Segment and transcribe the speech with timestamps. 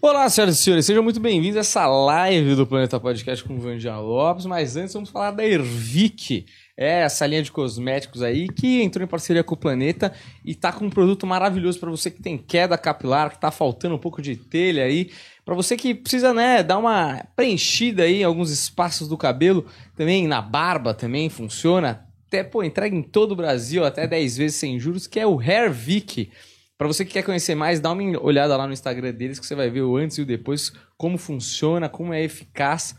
[0.00, 3.58] Olá, senhoras e senhores, sejam muito bem-vindos a essa live do Planeta Podcast com o
[3.58, 8.80] Vandian Lopes, mas antes vamos falar da Ervic, é essa linha de cosméticos aí que
[8.80, 10.12] entrou em parceria com o Planeta
[10.44, 13.96] e tá com um produto maravilhoso para você que tem queda capilar, que tá faltando
[13.96, 15.10] um pouco de telha aí,
[15.44, 20.28] para você que precisa, né, dar uma preenchida aí em alguns espaços do cabelo, também
[20.28, 24.78] na barba também funciona, até, pô, entrega em todo o Brasil, até 10 vezes sem
[24.78, 26.30] juros, que é o Hairvic.
[26.78, 29.56] Para você que quer conhecer mais, dá uma olhada lá no Instagram deles que você
[29.56, 32.94] vai ver o antes e o depois, como funciona, como é eficaz.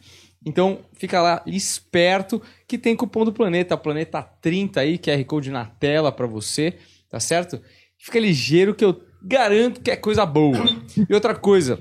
[0.45, 5.65] Então, fica lá esperto que tem cupom do Planeta, Planeta 30 aí, QR Code na
[5.65, 6.77] tela para você,
[7.09, 7.61] tá certo?
[7.97, 10.57] Fica ligeiro que eu garanto que é coisa boa.
[11.09, 11.79] E outra coisa,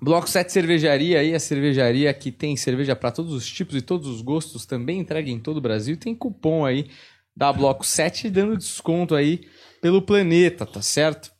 [0.00, 4.08] Bloco 7 Cervejaria aí, a cervejaria que tem cerveja para todos os tipos e todos
[4.08, 5.96] os gostos, também entrega em todo o Brasil.
[5.96, 6.88] Tem cupom aí
[7.36, 9.42] da Bloco 7 dando desconto aí
[9.82, 11.32] pelo planeta, tá certo?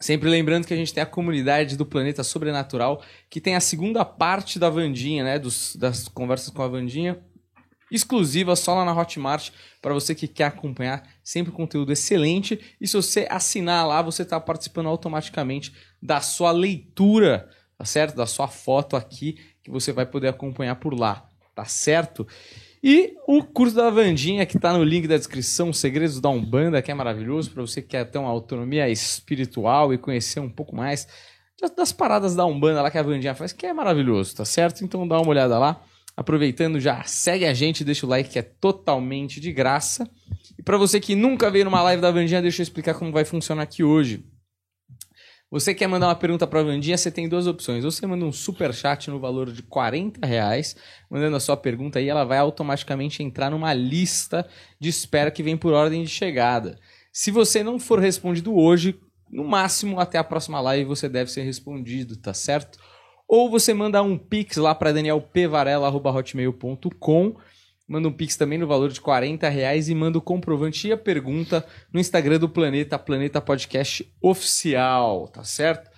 [0.00, 4.04] Sempre lembrando que a gente tem a comunidade do Planeta Sobrenatural, que tem a segunda
[4.04, 5.38] parte da Vandinha, né?
[5.38, 7.22] Dos, das conversas com a Vandinha,
[7.92, 12.58] exclusiva só lá na Hotmart, para você que quer acompanhar sempre conteúdo excelente.
[12.80, 18.16] E se você assinar lá, você está participando automaticamente da sua leitura, tá certo?
[18.16, 22.26] Da sua foto aqui, que você vai poder acompanhar por lá, tá certo?
[22.82, 26.90] E o curso da Vandinha, que está no link da descrição, Segredos da Umbanda, que
[26.90, 31.06] é maravilhoso para você que quer ter uma autonomia espiritual e conhecer um pouco mais
[31.76, 34.82] das paradas da Umbanda lá que a Vandinha faz, que é maravilhoso, tá certo?
[34.82, 35.82] Então dá uma olhada lá.
[36.16, 40.08] Aproveitando, já segue a gente, deixa o like que é totalmente de graça.
[40.58, 43.24] E para você que nunca veio numa live da Vandinha, deixa eu explicar como vai
[43.24, 44.24] funcionar aqui hoje.
[45.50, 47.84] Você quer mandar uma pergunta para a Vandinha, você tem duas opções.
[47.84, 50.76] Ou você manda um super chat no valor de 40 reais,
[51.10, 54.46] mandando a sua pergunta aí, ela vai automaticamente entrar numa lista
[54.78, 56.78] de espera que vem por ordem de chegada.
[57.12, 58.96] Se você não for respondido hoje,
[59.28, 62.78] no máximo até a próxima live você deve ser respondido, tá certo?
[63.26, 67.34] Ou você manda um pix lá para danielpvarela.hotmail.com
[67.90, 70.96] Manda um pix também no valor de 40 reais e manda o comprovante e a
[70.96, 75.90] pergunta no Instagram do Planeta, Planeta Podcast Oficial, tá certo?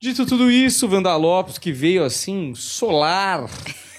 [0.00, 3.44] Dito tudo isso, Vanda Lopes, que veio assim, solar,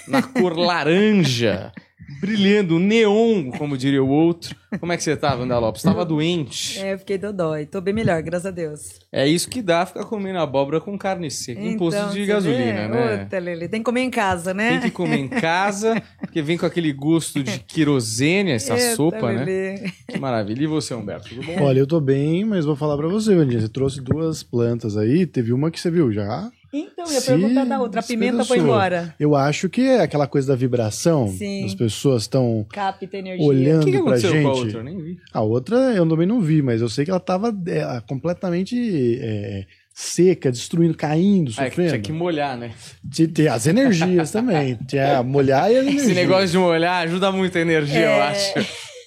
[0.07, 1.71] na cor laranja,
[2.19, 4.55] brilhando, neon, como diria o outro.
[4.79, 5.81] Como é que você tá, Wanda Lopes?
[5.81, 6.79] Tava doente.
[6.79, 7.65] É, eu fiquei dodói.
[7.65, 8.99] Tô bem melhor, graças a Deus.
[9.11, 12.87] É isso que dá ficar comendo abóbora com carne seca em posto Então, de gasolina,
[12.87, 12.93] vê?
[12.93, 13.17] né?
[13.23, 14.71] Puta, Lili, tem que comer em casa, né?
[14.71, 19.31] Tem que comer em casa, porque vem com aquele gosto de querosene, essa Eita, sopa,
[19.31, 19.45] né?
[19.79, 19.93] Lili.
[20.09, 20.63] Que maravilha.
[20.63, 21.61] E você, Humberto, tudo bom?
[21.63, 23.61] Olha, eu tô bem, mas vou falar pra você, Vandinha.
[23.61, 26.49] Você trouxe duas plantas aí, teve uma que você viu já.
[26.77, 27.99] Então, eu ia perguntar da outra.
[27.99, 29.15] A pimenta foi embora.
[29.19, 31.27] Eu acho que é aquela coisa da vibração.
[31.29, 31.65] Sim.
[31.65, 33.45] As pessoas estão Capta energia.
[33.47, 34.43] olhando O que, que pra aconteceu gente.
[34.43, 34.79] com a outra?
[34.79, 35.19] Eu nem vi.
[35.33, 39.65] A outra eu também não vi, mas eu sei que ela tava é, completamente é,
[39.93, 41.89] seca, destruindo, caindo, Ah, é que sofrendo.
[41.91, 42.73] tinha que molhar, né?
[43.09, 44.75] Tinha- Tinha as energias também.
[44.87, 46.05] Tinha molhar e as energias.
[46.07, 48.21] Esse negócio de molhar ajuda muito a energia, eu É.
[48.21, 48.53] acho.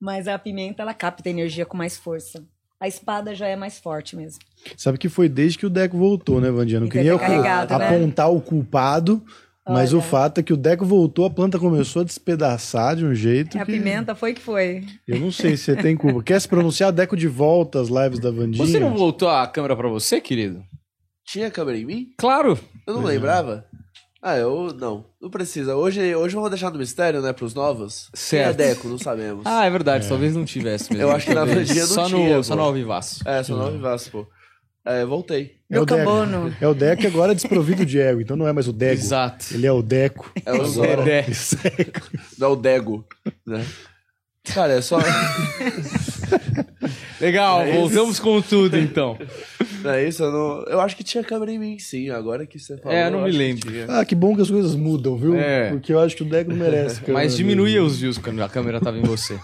[0.00, 2.44] Mas a pimenta, ela capta energia com mais força.
[2.80, 4.40] A espada já é mais forte mesmo.
[4.76, 6.80] Sabe que foi desde que o Deco voltou, né, Vandinha?
[6.80, 7.88] Não queria carregado, né?
[7.88, 9.20] apontar o culpado,
[9.68, 9.98] mas Olha.
[9.98, 13.58] o fato é que o Deco voltou, a planta começou a despedaçar de um jeito
[13.58, 13.72] A que...
[13.72, 14.84] pimenta foi que foi.
[15.06, 16.22] Eu não sei se você tem culpa.
[16.22, 18.64] Quer se pronunciar, Deco de volta às lives da Vandinha?
[18.64, 20.62] Você não voltou a câmera pra você, querido?
[21.26, 22.06] Tinha câmera em mim?
[22.16, 22.58] Claro.
[22.86, 23.12] Eu não é.
[23.12, 23.66] lembrava.
[24.20, 25.04] Ah, eu não.
[25.20, 25.76] Não precisa.
[25.76, 28.10] Hoje, hoje vamos deixar no mistério, né, pros novos.
[28.12, 28.56] Certo.
[28.56, 29.46] Quem é Deco, não sabemos.
[29.46, 30.08] Ah, é verdade.
[30.08, 31.08] Talvez não tivesse mesmo.
[31.08, 31.44] Eu acho que na.
[31.44, 33.22] Vandinha não só tinha, No, só no Alvivaço.
[33.26, 34.26] É, sou nove Vasco, pô.
[34.84, 35.58] É, voltei.
[35.70, 36.10] É Meu o Deco.
[36.60, 39.00] É o Deco agora desprovido de ego, então não é mais o Dego.
[39.00, 39.46] Exato.
[39.52, 40.32] Ele é o Deco.
[40.44, 41.02] É o Agora.
[41.04, 41.26] Dedé.
[42.38, 43.06] Não é o Dego,
[43.46, 43.64] né?
[44.44, 44.98] Cara, é só.
[47.20, 47.80] Legal, É isso.
[47.80, 49.18] voltamos com tudo então.
[49.82, 50.62] Não é isso, eu não.
[50.64, 52.10] Eu acho que tinha câmera em mim, sim.
[52.10, 52.96] Agora que você falou.
[52.96, 53.70] É, eu não me acho que lembro.
[53.70, 53.86] tinha.
[53.88, 55.34] Ah, que bom que as coisas mudam, viu?
[55.36, 55.70] É.
[55.70, 57.00] Porque eu acho que o Deco não merece.
[57.00, 59.38] câmera Mas diminuía os views quando a câmera tava em você.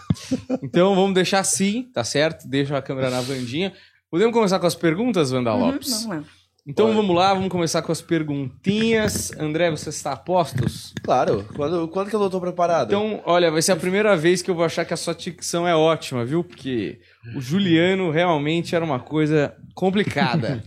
[0.63, 2.49] Então vamos deixar assim, tá certo?
[2.49, 3.73] Deixa a câmera na Vandinha.
[4.11, 5.91] Podemos começar com as perguntas, Wanda Uhum, Lopes?
[6.05, 6.25] vamos lá.
[6.67, 6.97] Então Pode.
[6.97, 9.33] vamos lá, vamos começar com as perguntinhas.
[9.39, 10.95] André, você está a postos?
[11.03, 12.89] Claro, quando, quando que eu não tô preparado?
[12.89, 15.69] Então, olha, vai ser a primeira vez que eu vou achar que a sua dicção
[15.69, 16.43] é ótima, viu?
[16.43, 16.99] Porque
[17.37, 20.63] o Juliano realmente era uma coisa complicada.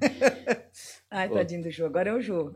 [1.10, 1.86] Ai, tadinho do Ju.
[1.86, 2.54] Agora é o Ju.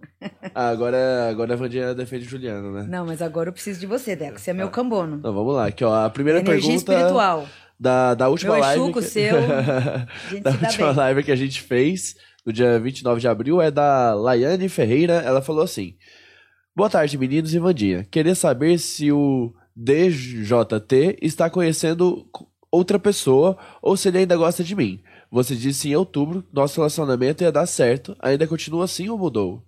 [0.54, 2.86] Ah, agora, agora a Vandinha defende o Juliano, né?
[2.88, 4.38] Não, mas agora eu preciso de você, Deco.
[4.38, 5.16] Você é meu cambono.
[5.22, 5.66] Não, vamos lá.
[5.68, 6.04] Aqui, ó.
[6.04, 7.48] A primeira Energia pergunta espiritual.
[7.80, 8.92] da, da última Meu live.
[8.92, 9.34] que- seu.
[9.38, 10.96] A gente da última bem.
[10.96, 15.14] live que a gente fez, no dia 29 de abril, é da Laiane Ferreira.
[15.14, 15.96] Ela falou assim:
[16.76, 18.06] Boa tarde, meninos e Vandinha.
[18.10, 22.26] Queria saber se o DJT está conhecendo
[22.72, 25.00] outra pessoa ou se ele ainda gosta de mim.
[25.30, 28.16] Você disse em outubro nosso relacionamento ia dar certo.
[28.18, 29.62] Ainda continua assim ou mudou?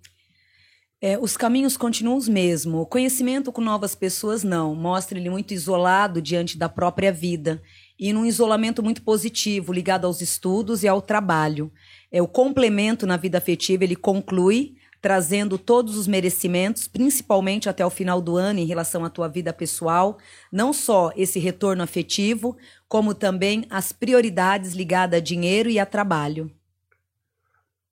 [1.01, 2.81] É, os caminhos continuam os mesmos.
[2.81, 4.73] O conhecimento com novas pessoas, não.
[4.73, 7.61] Mostra ele muito isolado diante da própria vida.
[7.99, 11.71] E num isolamento muito positivo, ligado aos estudos e ao trabalho.
[12.11, 14.75] É, o complemento na vida afetiva, ele conclui,
[15.05, 19.53] trazendo todos os merecimentos, principalmente até o final do ano, em relação à tua vida
[19.53, 20.17] pessoal.
[20.51, 22.57] Não só esse retorno afetivo,
[22.87, 26.49] como também as prioridades ligadas a dinheiro e a trabalho.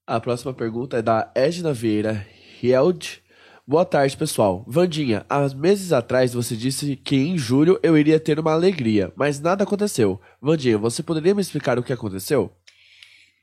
[0.08, 2.26] A próxima pergunta é da Edna Vieira
[2.60, 3.22] Rield.
[3.68, 4.66] Boa tarde, pessoal.
[4.68, 9.40] Vandinha, há meses atrás você disse que em julho eu iria ter uma alegria, mas
[9.40, 10.20] nada aconteceu.
[10.42, 12.52] Vandinha, você poderia me explicar o que aconteceu?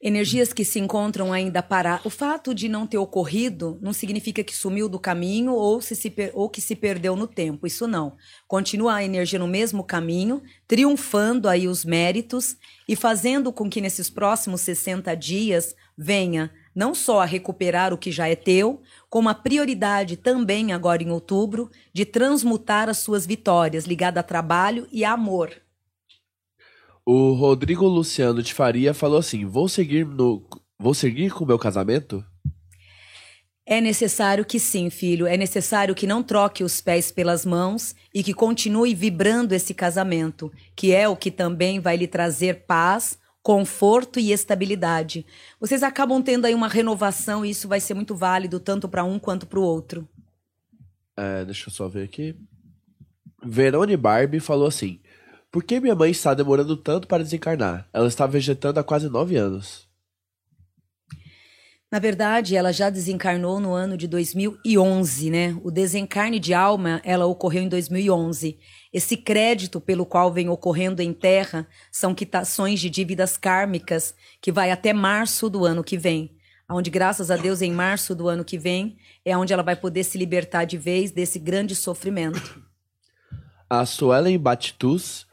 [0.02, 2.00] Energias que se encontram ainda para.
[2.04, 6.08] O fato de não ter ocorrido não significa que sumiu do caminho ou, se se
[6.08, 6.30] per...
[6.32, 7.66] ou que se perdeu no tempo.
[7.66, 8.16] Isso não.
[8.48, 12.56] Continua a energia no mesmo caminho, triunfando aí os méritos
[12.88, 18.10] e fazendo com que nesses próximos 60 dias venha não só a recuperar o que
[18.10, 18.80] já é teu,
[19.10, 24.88] como a prioridade também agora em outubro de transmutar as suas vitórias ligada a trabalho
[24.90, 25.60] e a amor.
[27.04, 30.46] O Rodrigo Luciano de Faria falou assim: "Vou seguir no
[30.78, 32.24] vou seguir com o meu casamento?"
[33.66, 35.26] É necessário que sim, filho.
[35.28, 40.52] É necessário que não troque os pés pelas mãos e que continue vibrando esse casamento,
[40.74, 45.24] que é o que também vai lhe trazer paz, conforto e estabilidade.
[45.60, 49.20] Vocês acabam tendo aí uma renovação e isso vai ser muito válido tanto para um
[49.20, 50.08] quanto para o outro.
[51.16, 52.34] É, deixa eu só ver aqui.
[53.44, 55.00] Verone Barbie falou assim:
[55.50, 57.88] Por que minha mãe está demorando tanto para desencarnar?
[57.92, 59.88] Ela está vegetando há quase nove anos.
[61.90, 65.58] Na verdade, ela já desencarnou no ano de 2011, né?
[65.64, 68.60] O desencarne de alma, ela ocorreu em 2011.
[68.92, 74.70] Esse crédito pelo qual vem ocorrendo em terra são quitações de dívidas kármicas que vai
[74.70, 76.36] até março do ano que vem.
[76.70, 80.04] Onde, graças a Deus, em março do ano que vem, é onde ela vai poder
[80.04, 82.62] se libertar de vez desse grande sofrimento.
[83.68, 85.28] A Suelen Batitus.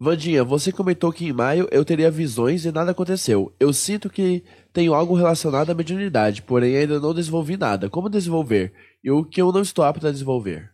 [0.00, 3.52] Vandinha, você comentou que em maio eu teria visões e nada aconteceu.
[3.58, 7.90] Eu sinto que tenho algo relacionado à mediunidade, porém ainda não desenvolvi nada.
[7.90, 8.72] Como desenvolver?
[9.02, 10.70] E o que eu não estou apto a desenvolver?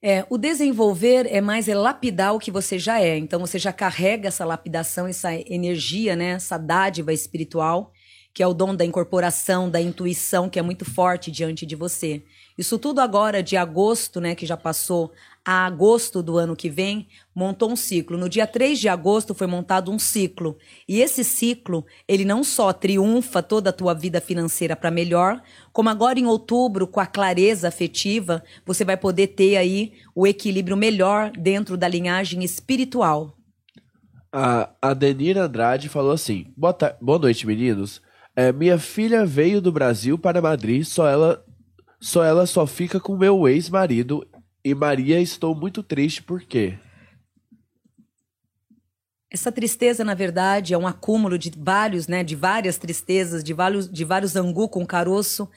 [0.00, 3.18] É, o desenvolver é mais é lapidar o que você já é.
[3.18, 7.92] Então você já carrega essa lapidação, essa energia, né, essa dádiva espiritual,
[8.32, 12.22] que é o dom da incorporação, da intuição, que é muito forte diante de você.
[12.56, 15.12] Isso tudo agora de agosto, né, que já passou,
[15.44, 18.18] a agosto do ano que vem, montou um ciclo.
[18.18, 20.56] No dia 3 de agosto foi montado um ciclo.
[20.88, 25.42] E esse ciclo, ele não só triunfa toda a tua vida financeira para melhor,
[25.72, 30.76] como agora em outubro, com a clareza afetiva, você vai poder ter aí o equilíbrio
[30.76, 33.36] melhor dentro da linhagem espiritual.
[34.32, 38.00] A Adenir Andrade falou assim: Boa, Boa noite, meninos.
[38.36, 41.44] É, minha filha veio do Brasil para Madrid, só ela,
[42.00, 44.24] só ela só fica com meu ex-marido.
[44.64, 46.78] E Maria, estou muito triste porque.
[49.30, 53.90] Essa tristeza, na verdade, é um acúmulo de vários, né, de várias tristezas, de vários,
[53.90, 55.48] de vários angu com caroço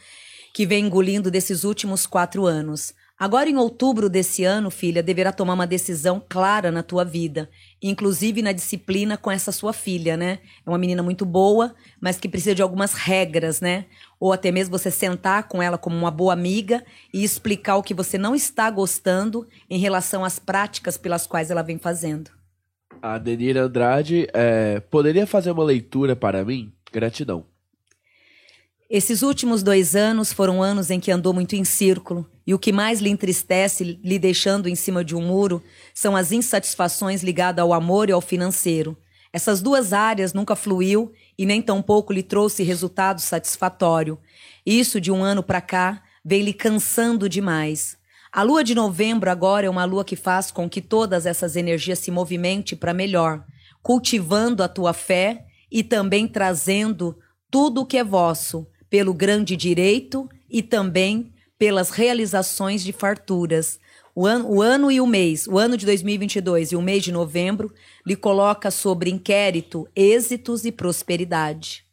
[0.54, 2.94] que vem engolindo desses últimos quatro anos.
[3.18, 7.50] Agora, em outubro desse ano, filha, deverá tomar uma decisão clara na tua vida,
[7.82, 10.40] inclusive na disciplina com essa sua filha, né?
[10.66, 13.86] É uma menina muito boa, mas que precisa de algumas regras, né?
[14.20, 17.94] Ou até mesmo você sentar com ela como uma boa amiga e explicar o que
[17.94, 22.32] você não está gostando em relação às práticas pelas quais ela vem fazendo.
[23.02, 26.74] A Adenir Andrade é, poderia fazer uma leitura para mim?
[26.92, 27.53] Gratidão.
[28.96, 32.72] Esses últimos dois anos foram anos em que andou muito em círculo, e o que
[32.72, 35.64] mais lhe entristece, lhe deixando em cima de um muro,
[35.96, 38.96] são as insatisfações ligadas ao amor e ao financeiro.
[39.34, 44.20] Essas duas áreas nunca fluiu e nem tampouco lhe trouxe resultado satisfatório.
[44.64, 47.98] Isso, de um ano para cá, vem lhe cansando demais.
[48.32, 51.98] A lua de novembro agora é uma lua que faz com que todas essas energias
[51.98, 53.44] se movimentem para melhor,
[53.82, 57.18] cultivando a tua fé e também trazendo
[57.50, 63.80] tudo o que é vosso, pelo grande direito e também pelas realizações de farturas.
[64.14, 67.12] O ano, o ano e o mês, o ano de 2022 e o mês de
[67.12, 67.74] novembro,
[68.06, 71.84] lhe coloca sobre inquérito êxitos e prosperidade.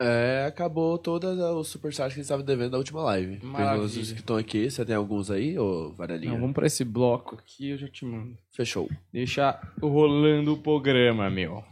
[0.00, 3.44] É, acabou todos os superchats que eles estavam devendo na última live.
[3.44, 3.88] Maravilha.
[3.88, 6.38] Pelos que estão aqui, você tem alguns aí, ô Não, Varelinha?
[6.38, 8.38] vamos pra esse bloco aqui, eu já te mando.
[8.52, 8.88] Fechou.
[9.12, 11.64] Deixa rolando o programa, meu.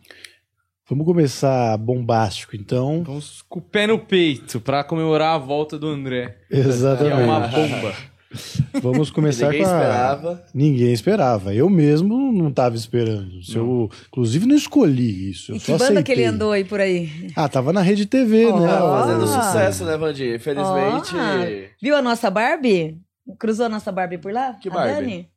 [0.89, 3.03] Vamos começar bombástico, então.
[3.05, 6.37] Vamos com o pé no peito pra comemorar a volta do André.
[6.49, 7.23] Que é Exatamente.
[7.23, 7.95] uma bomba.
[8.83, 9.73] Vamos começar Ninguém com a...
[9.79, 10.45] esperava.
[10.55, 11.55] Ninguém esperava.
[11.55, 13.31] Eu mesmo não estava esperando.
[13.55, 15.53] Eu, inclusive, não escolhi isso.
[15.53, 16.03] Eu E que banda aceitei.
[16.03, 17.31] que ele andou aí por aí?
[17.37, 18.67] Ah, tava na Rede TV, Ó, né?
[18.69, 19.01] Tá ó.
[19.03, 20.35] fazendo sucesso, né, Vandinha?
[20.37, 21.15] Infelizmente.
[21.15, 22.99] Ó, viu a nossa Barbie?
[23.39, 24.55] Cruzou a nossa Barbie por lá?
[24.55, 24.95] Que a Barbie?
[24.95, 25.29] Dani?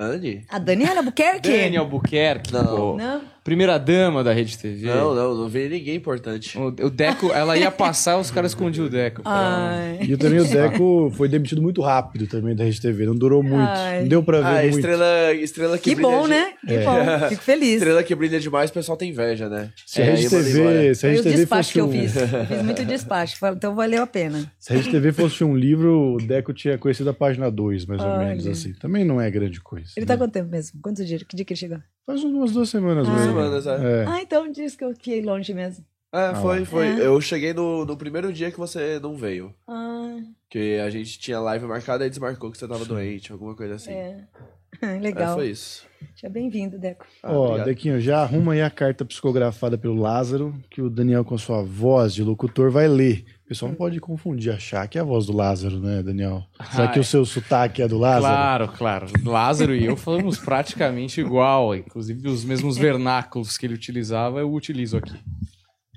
[0.00, 0.44] Anne?
[0.48, 1.50] A Daniela Albuquerque?
[1.50, 2.64] Dani Albuquerque, Não.
[2.76, 2.96] pô.
[2.96, 3.20] Não?
[3.48, 4.86] Primeira dama da Rede TV.
[4.86, 6.56] Não, não, não veio ninguém importante.
[6.58, 9.22] O, o Deco, ela ia passar, os caras escondiam o Deco.
[9.24, 9.98] Ai.
[10.02, 13.06] E também o Deco foi demitido muito rápido também da Rede TV.
[13.06, 13.68] Não durou muito.
[13.70, 14.02] Ai.
[14.02, 14.76] Não deu pra ver Ah, muito.
[14.76, 16.52] estrela, estrela que, Que brilha bom, de- né?
[16.66, 16.84] Que É.
[16.84, 17.28] bom.
[17.30, 17.74] Fico feliz.
[17.76, 19.70] Estrela que brilha demais, o pessoal tem inveja, né?
[19.86, 21.80] Se a É, Rede aí manda TV, se a Rede o TV despacho fosse que
[21.80, 22.16] eu um, fiz.
[22.16, 24.52] Eu fiz muito despacho, então valeu a pena.
[24.58, 28.00] se a Rede TV fosse um livro, o Deco tinha conhecido a página 2, mais
[28.02, 28.26] ou Olha.
[28.28, 28.72] menos assim.
[28.74, 29.88] Também não é grande coisa.
[29.96, 30.06] Ele né?
[30.06, 30.78] tá quanto tempo mesmo?
[30.82, 31.22] Quantos dias?
[31.22, 31.78] Que dia que ele chegou?
[32.08, 33.10] Faz umas duas semanas Ah.
[33.12, 33.26] mesmo.
[33.26, 34.02] Semanas, é.
[34.02, 34.04] É.
[34.08, 35.84] Ah, então diz que eu fiquei longe mesmo.
[36.10, 36.64] É, foi, lá.
[36.64, 36.86] foi.
[36.86, 37.06] É.
[37.06, 39.52] Eu cheguei no, no primeiro dia que você não veio.
[39.68, 40.16] Ah,
[40.48, 43.92] Que a gente tinha live marcada e desmarcou que você tava doente, alguma coisa assim.
[43.92, 44.24] é.
[44.82, 45.34] É, Legal.
[45.34, 45.84] foi isso.
[46.14, 47.04] Seja bem-vindo, Deco.
[47.22, 47.66] Ah, Ó, obrigado.
[47.66, 51.62] Dequinho, já arruma aí a carta psicografada pelo Lázaro, que o Daniel, com a sua
[51.62, 53.24] voz de locutor, vai ler.
[53.48, 56.44] O pessoal não pode confundir, achar que é a voz do Lázaro, né, Daniel?
[56.70, 57.00] Será Ah, que é.
[57.00, 58.22] o seu sotaque é do Lázaro?
[58.66, 59.06] Claro, claro.
[59.24, 61.74] Lázaro e eu falamos praticamente igual.
[61.74, 65.18] Inclusive, os mesmos vernáculos que ele utilizava, eu utilizo aqui.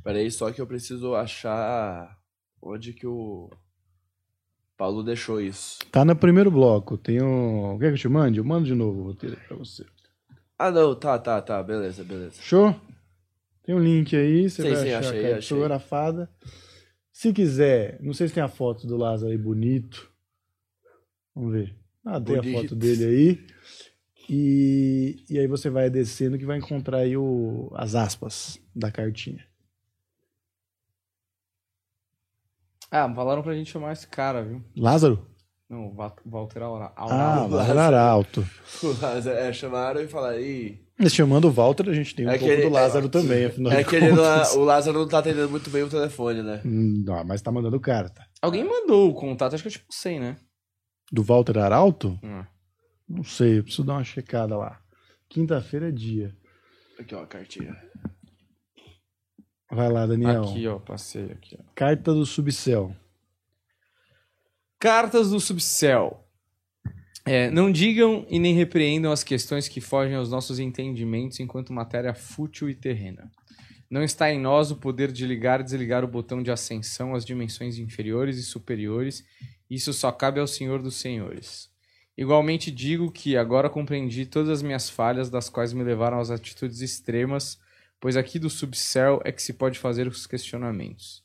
[0.01, 2.17] Peraí, só que eu preciso achar
[2.61, 3.49] onde que o
[4.77, 5.79] Paulo deixou isso.
[5.91, 6.97] Tá no primeiro bloco.
[6.97, 7.77] Tem um.
[7.77, 8.39] Quer que eu te mande?
[8.39, 9.83] Eu mando de novo o roteiro aí pra você.
[10.57, 12.41] Ah, não, tá, tá, tá, beleza, beleza.
[12.41, 12.73] Show?
[13.61, 15.57] Tem um link aí, você Sim, vai sim, achar achei, a carta achei.
[17.11, 20.09] Se quiser, não sei se tem a foto do Lázaro aí bonito.
[21.35, 21.75] Vamos ver.
[22.05, 23.47] Ah, tem a foto dele aí.
[24.29, 29.45] E, e aí você vai descendo que vai encontrar aí o, as aspas da cartinha.
[32.89, 34.63] Ah, falaram pra gente chamar esse cara, viu?
[34.75, 35.25] Lázaro?
[35.69, 35.93] Não,
[36.25, 37.45] Walter Aura- Ah.
[37.49, 38.45] Lázaro Arauto.
[39.37, 42.67] É, chamaram e falaram, Mas chamando o Walter, a gente tem um É pouco aquele-
[42.67, 44.55] do Lázaro também, afinal é de que ele não, contas.
[44.55, 46.61] o Lázaro não tá atendendo muito bem o telefone, né?
[46.65, 48.25] Hum, Não, mas tá mandando carta.
[48.41, 50.37] Alguém mandou o contato, acho que eu te passei, né?
[51.11, 52.19] Do Walter Arauto?
[52.23, 52.43] Hum.
[53.09, 54.79] Não sei, eu preciso dar uma checada lá.
[55.29, 56.35] Quinta-feira é dia.
[56.99, 57.75] Aqui, ó, a cartinha.
[59.71, 60.43] Vai lá, Daniel.
[60.43, 61.63] Aqui, ó, passei aqui, ó.
[61.73, 62.95] Carta do Subcel.
[64.79, 66.27] Cartas do Subcel.
[67.23, 72.15] É, não digam e nem repreendam as questões que fogem aos nossos entendimentos enquanto matéria
[72.15, 73.31] fútil e terrena.
[73.89, 77.25] Não está em nós o poder de ligar e desligar o botão de ascensão às
[77.25, 79.23] dimensões inferiores e superiores.
[79.69, 81.69] Isso só cabe ao Senhor dos Senhores.
[82.17, 86.81] Igualmente digo que agora compreendi todas as minhas falhas, das quais me levaram às atitudes
[86.81, 87.59] extremas,
[87.99, 91.23] pois aqui do subcel é que se pode fazer os questionamentos.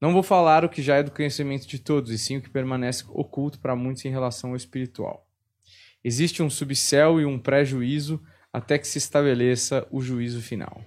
[0.00, 2.50] Não vou falar o que já é do conhecimento de todos, e sim o que
[2.50, 5.29] permanece oculto para muitos em relação ao espiritual.
[6.02, 10.82] Existe um subcel e um pré-juízo até que se estabeleça o juízo final.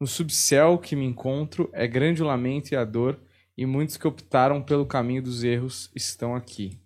[0.00, 3.20] No subcel que me encontro é grande o lamento e a dor,
[3.56, 6.80] e muitos que optaram pelo caminho dos erros estão aqui.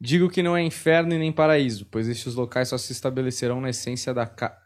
[0.00, 3.70] Digo que não é inferno e nem paraíso, pois estes locais só se estabelecerão na
[3.70, 4.56] essência da ca...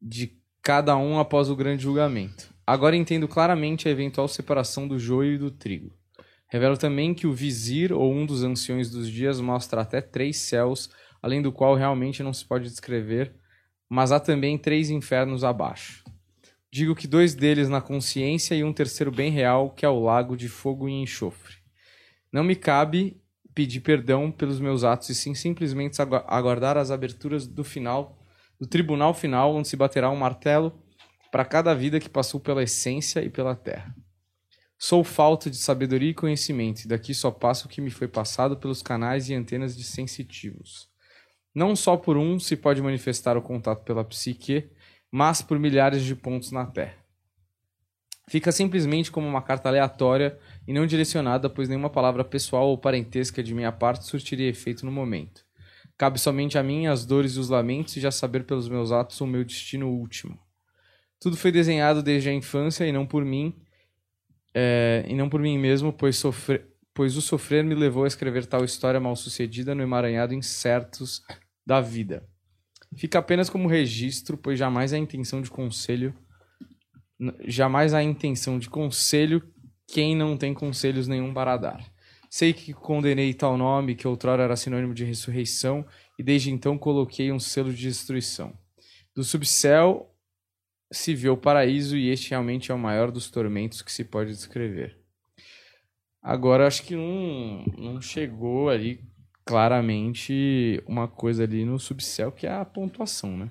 [0.00, 2.52] de cada um após o grande julgamento.
[2.66, 5.96] Agora entendo claramente a eventual separação do joio e do trigo.
[6.52, 10.90] Revelo também que o vizir ou um dos anciões dos dias mostra até três céus,
[11.22, 13.34] além do qual realmente não se pode descrever,
[13.88, 16.04] mas há também três infernos abaixo.
[16.70, 20.36] Digo que dois deles na consciência e um terceiro bem real, que é o lago
[20.36, 21.54] de fogo e enxofre.
[22.30, 23.18] Não me cabe
[23.54, 28.22] pedir perdão pelos meus atos e sim simplesmente agu- aguardar as aberturas do final,
[28.60, 30.78] do tribunal final, onde se baterá um martelo
[31.30, 33.96] para cada vida que passou pela essência e pela terra.
[34.84, 38.56] Sou falta de sabedoria e conhecimento, e daqui só passa o que me foi passado
[38.56, 40.88] pelos canais e antenas de sensitivos.
[41.54, 44.68] Não só por um se pode manifestar o contato pela psique,
[45.08, 46.96] mas por milhares de pontos na Terra.
[48.28, 50.36] Fica simplesmente como uma carta aleatória
[50.66, 54.90] e não direcionada, pois nenhuma palavra pessoal ou parentesca de minha parte surtiria efeito no
[54.90, 55.44] momento.
[55.96, 59.20] Cabe somente a mim as dores e os lamentos e já saber pelos meus atos
[59.20, 60.40] o meu destino último.
[61.20, 63.62] Tudo foi desenhado desde a infância e não por mim,
[64.54, 66.62] é, e não por mim mesmo, pois, sofre,
[66.94, 71.22] pois o sofrer me levou a escrever tal história mal sucedida no emaranhado incertos
[71.66, 72.26] da vida.
[72.96, 76.14] Fica apenas como registro, pois jamais há intenção de conselho,
[77.46, 79.42] jamais há intenção de conselho
[79.86, 81.92] quem não tem conselhos nenhum para dar.
[82.28, 85.84] Sei que condenei tal nome, que outrora era sinônimo de ressurreição,
[86.18, 88.52] e desde então coloquei um selo de destruição.
[89.14, 90.11] Do subcéu
[90.92, 94.30] se vê o paraíso, e este realmente é o maior dos tormentos que se pode
[94.30, 94.96] descrever.
[96.22, 99.00] Agora, acho que não, não chegou ali
[99.44, 103.50] claramente uma coisa ali no subcel que é a pontuação, né?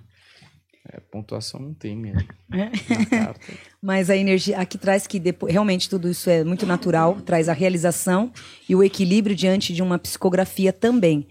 [0.90, 2.28] É, pontuação não tem mesmo.
[2.52, 2.72] É.
[3.82, 7.54] Mas a energia aqui traz que depois, realmente tudo isso é muito natural, traz a
[7.54, 8.32] realização
[8.68, 11.28] e o equilíbrio diante de uma psicografia também.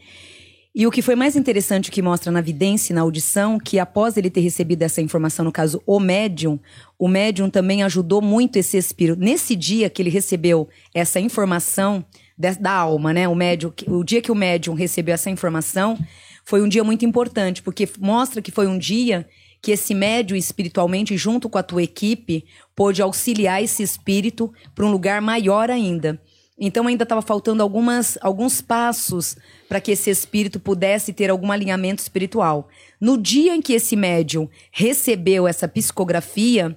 [0.73, 4.17] E o que foi mais interessante que mostra na vidência e na audição, que após
[4.17, 6.61] ele ter recebido essa informação, no caso, o médium,
[6.97, 9.19] o médium também ajudou muito esse espírito.
[9.19, 12.05] Nesse dia que ele recebeu essa informação
[12.39, 13.29] da alma, né?
[13.29, 15.99] O médium, o dia que o médium recebeu essa informação,
[16.45, 19.27] foi um dia muito importante, porque mostra que foi um dia
[19.61, 24.91] que esse médium espiritualmente, junto com a tua equipe, pôde auxiliar esse espírito para um
[24.91, 26.21] lugar maior ainda.
[26.59, 29.37] Então ainda estava faltando algumas, alguns passos
[29.71, 32.69] para que esse espírito pudesse ter algum alinhamento espiritual.
[33.01, 36.77] No dia em que esse médium recebeu essa psicografia,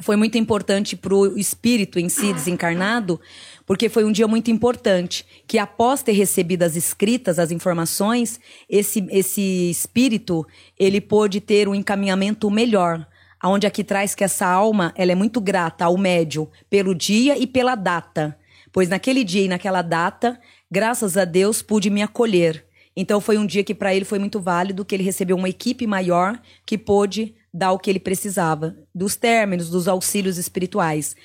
[0.00, 3.20] foi muito importante para o espírito em si desencarnado,
[3.66, 8.40] porque foi um dia muito importante, que após ter recebido as escritas, as informações,
[8.70, 10.46] esse, esse espírito,
[10.78, 13.06] ele pôde ter um encaminhamento melhor,
[13.38, 17.46] aonde aqui traz que essa alma, ela é muito grata ao médium pelo dia e
[17.46, 18.34] pela data
[18.74, 20.36] pois naquele dia e naquela data,
[20.70, 22.64] graças a Deus, pude me acolher.
[22.96, 25.86] Então foi um dia que para ele foi muito válido, que ele recebeu uma equipe
[25.86, 31.16] maior que pôde dar o que ele precisava, dos términos, dos auxílios espirituais.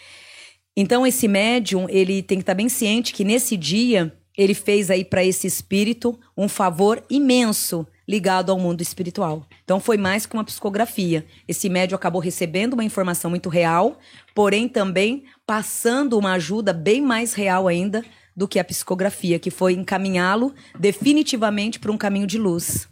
[0.75, 5.03] Então esse médium, ele tem que estar bem ciente que nesse dia ele fez aí
[5.03, 9.45] para esse espírito um favor imenso ligado ao mundo espiritual.
[9.63, 11.25] Então foi mais que uma psicografia.
[11.47, 13.99] Esse médium acabou recebendo uma informação muito real,
[14.33, 18.03] porém também passando uma ajuda bem mais real ainda
[18.39, 22.87] do que a psicografia, que foi encaminhá-lo definitivamente para um caminho de luz.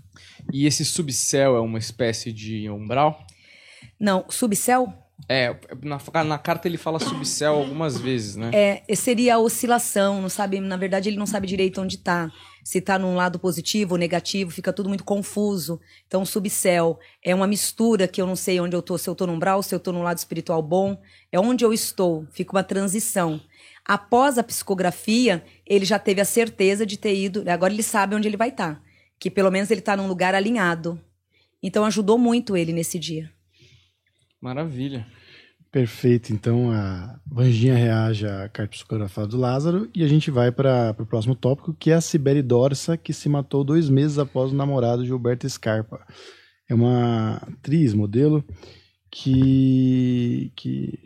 [0.51, 3.25] E esse subcel é uma espécie de umbral?
[3.97, 4.93] Não, subcel
[5.29, 8.51] é, na, na, carta ele fala subcel algumas vezes, né?
[8.53, 12.31] É, seria a oscilação, não sabe, na verdade ele não sabe direito onde está.
[12.63, 15.79] Se está num lado positivo ou negativo, fica tudo muito confuso.
[16.05, 19.25] Então, subcel é uma mistura que eu não sei onde eu tô, se eu tô
[19.25, 21.01] num umbral, se eu tô num lado espiritual bom,
[21.31, 23.39] é onde eu estou, fica uma transição.
[23.87, 28.27] Após a psicografia, ele já teve a certeza de ter ido, agora ele sabe onde
[28.27, 28.81] ele vai estar, tá,
[29.17, 30.99] que pelo menos ele está num lugar alinhado.
[31.63, 33.31] Então ajudou muito ele nesse dia.
[34.41, 35.07] Maravilha.
[35.71, 36.33] Perfeito.
[36.33, 41.05] Então a Vanginha reage à carta psicografada do Lázaro e a gente vai para o
[41.05, 45.05] próximo tópico, que é a Sibeli Dorsa, que se matou dois meses após o namorado
[45.05, 46.05] Gilberto Scarpa.
[46.69, 48.43] É uma atriz, modelo,
[49.09, 50.99] que, que,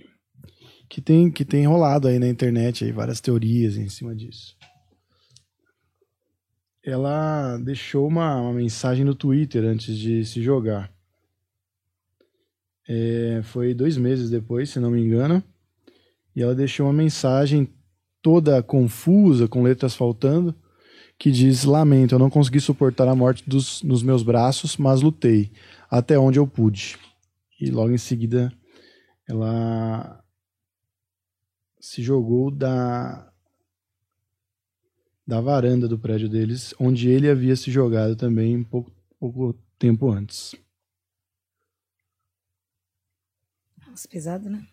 [0.92, 4.58] que, tem, que tem rolado aí na internet aí várias teorias em cima disso.
[6.84, 10.92] Ela deixou uma, uma mensagem no Twitter antes de se jogar.
[12.90, 15.42] É, foi dois meses depois, se não me engano.
[16.36, 17.70] E ela deixou uma mensagem
[18.22, 20.54] toda confusa, com letras faltando,
[21.18, 25.52] que diz: Lamento, eu não consegui suportar a morte dos, nos meus braços, mas lutei
[25.90, 26.98] até onde eu pude.
[27.62, 28.52] E logo em seguida
[29.26, 30.21] ela
[31.82, 33.28] se jogou da
[35.26, 40.54] da varanda do prédio deles, onde ele havia se jogado também pouco, pouco tempo antes.
[43.88, 44.66] Nossa, pesado, né?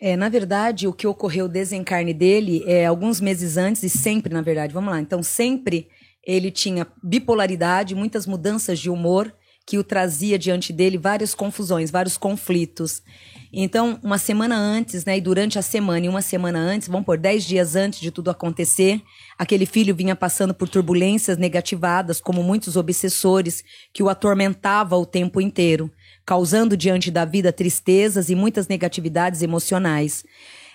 [0.00, 0.12] É.
[0.12, 0.16] é.
[0.16, 4.42] na verdade, o que ocorreu o desencarne dele é alguns meses antes e sempre, na
[4.42, 5.00] verdade, vamos lá.
[5.00, 5.88] Então, sempre
[6.24, 9.32] ele tinha bipolaridade, muitas mudanças de humor
[9.64, 13.02] que o trazia diante dele várias confusões, vários conflitos.
[13.52, 17.16] Então, uma semana antes, né, e durante a semana e uma semana antes, vamos por
[17.16, 19.00] dez dias antes de tudo acontecer,
[19.38, 25.40] aquele filho vinha passando por turbulências negativadas, como muitos obsessores, que o atormentava o tempo
[25.40, 25.90] inteiro
[26.28, 30.26] causando diante da vida tristezas e muitas negatividades emocionais.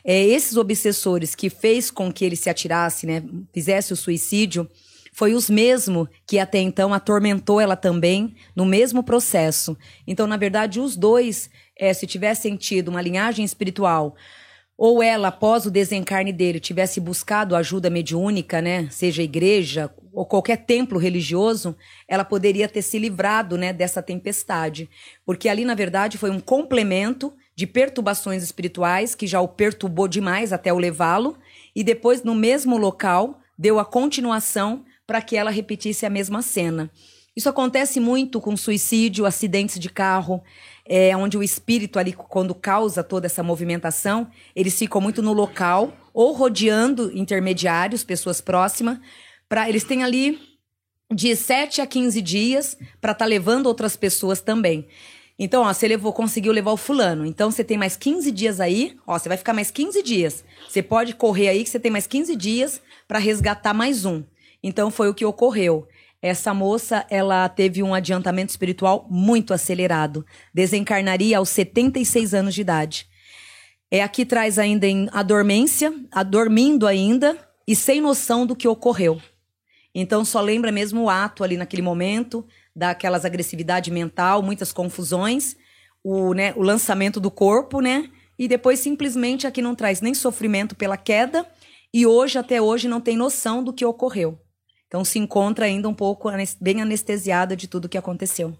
[0.04, 4.68] É, esses obsessores que fez com que ele se atirasse, né, fizesse o suicídio,
[5.14, 9.78] foi os mesmo que até então atormentou ela também no mesmo processo.
[10.08, 14.16] Então, na verdade, os dois, é, se tivessem tido uma linhagem espiritual,
[14.78, 20.58] ou ela, após o desencarne dele, tivesse buscado ajuda mediúnica, né, seja igreja ou qualquer
[20.66, 21.76] templo religioso,
[22.08, 24.90] ela poderia ter se livrado, né, dessa tempestade,
[25.26, 30.52] porque ali na verdade foi um complemento de perturbações espirituais que já o perturbou demais
[30.52, 31.38] até o levá-lo
[31.76, 36.90] e depois no mesmo local deu a continuação para que ela repetisse a mesma cena.
[37.36, 40.44] Isso acontece muito com suicídio, acidentes de carro,
[40.86, 45.94] é, onde o espírito ali, quando causa toda essa movimentação, eles ficam muito no local
[46.14, 49.00] ou rodeando intermediários, pessoas próximas,
[49.48, 50.40] para eles têm ali
[51.14, 54.88] de 7 a 15 dias para estar tá levando outras pessoas também.
[55.38, 57.26] Então, ó, você levou, conseguiu levar o fulano.
[57.26, 58.96] Então, você tem mais 15 dias aí.
[59.06, 60.46] Ó, você vai ficar mais 15 dias.
[60.70, 64.24] Você pode correr aí que você tem mais 15 dias para resgatar mais um.
[64.62, 65.88] Então, foi o que ocorreu.
[66.24, 70.26] Essa moça, ela teve um adiantamento espiritual muito acelerado.
[70.54, 73.08] Desencarnaria aos 76 anos de idade.
[73.92, 79.22] É aqui traz ainda em adormência, adormindo ainda e sem noção do que ocorreu.
[79.94, 85.58] Então só lembra mesmo o ato ali naquele momento, daquelas agressividade mental, muitas confusões,
[86.02, 88.10] o, né, o lançamento do corpo, né?
[88.40, 91.46] E depois simplesmente aqui não traz nem sofrimento pela queda
[91.94, 94.40] e hoje até hoje não tem noção do que ocorreu.
[94.94, 96.30] Então se encontra ainda um pouco
[96.62, 98.56] bem anestesiada de tudo que aconteceu.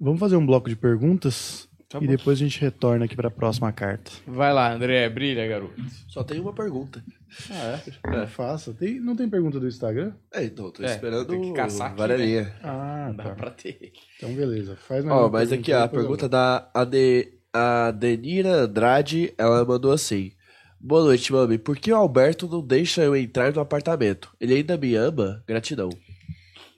[0.00, 3.30] Vamos fazer um bloco de perguntas tá e depois a gente retorna aqui para a
[3.30, 4.10] próxima carta.
[4.26, 5.74] Vai lá, André, brilha, garoto.
[6.08, 7.04] Só tem uma pergunta.
[7.50, 7.78] Ah,
[8.14, 8.22] é?
[8.22, 8.26] é.
[8.26, 8.72] Faça.
[8.72, 10.14] Tem, não tem pergunta do Instagram?
[10.32, 12.54] É, então, tô é, esperando tem que caçar aqui, né?
[12.62, 13.34] Ah, Dá tá.
[13.34, 13.92] pra ter.
[14.16, 14.74] Então, beleza.
[14.74, 20.32] Faz Ó, mas aqui, a pergunta da Ade, a Denira Andrade, ela mandou assim...
[20.82, 21.58] Boa noite, mami.
[21.58, 24.34] Por que o Alberto não deixa eu entrar no apartamento?
[24.40, 25.44] Ele ainda me ama?
[25.46, 25.90] Gratidão.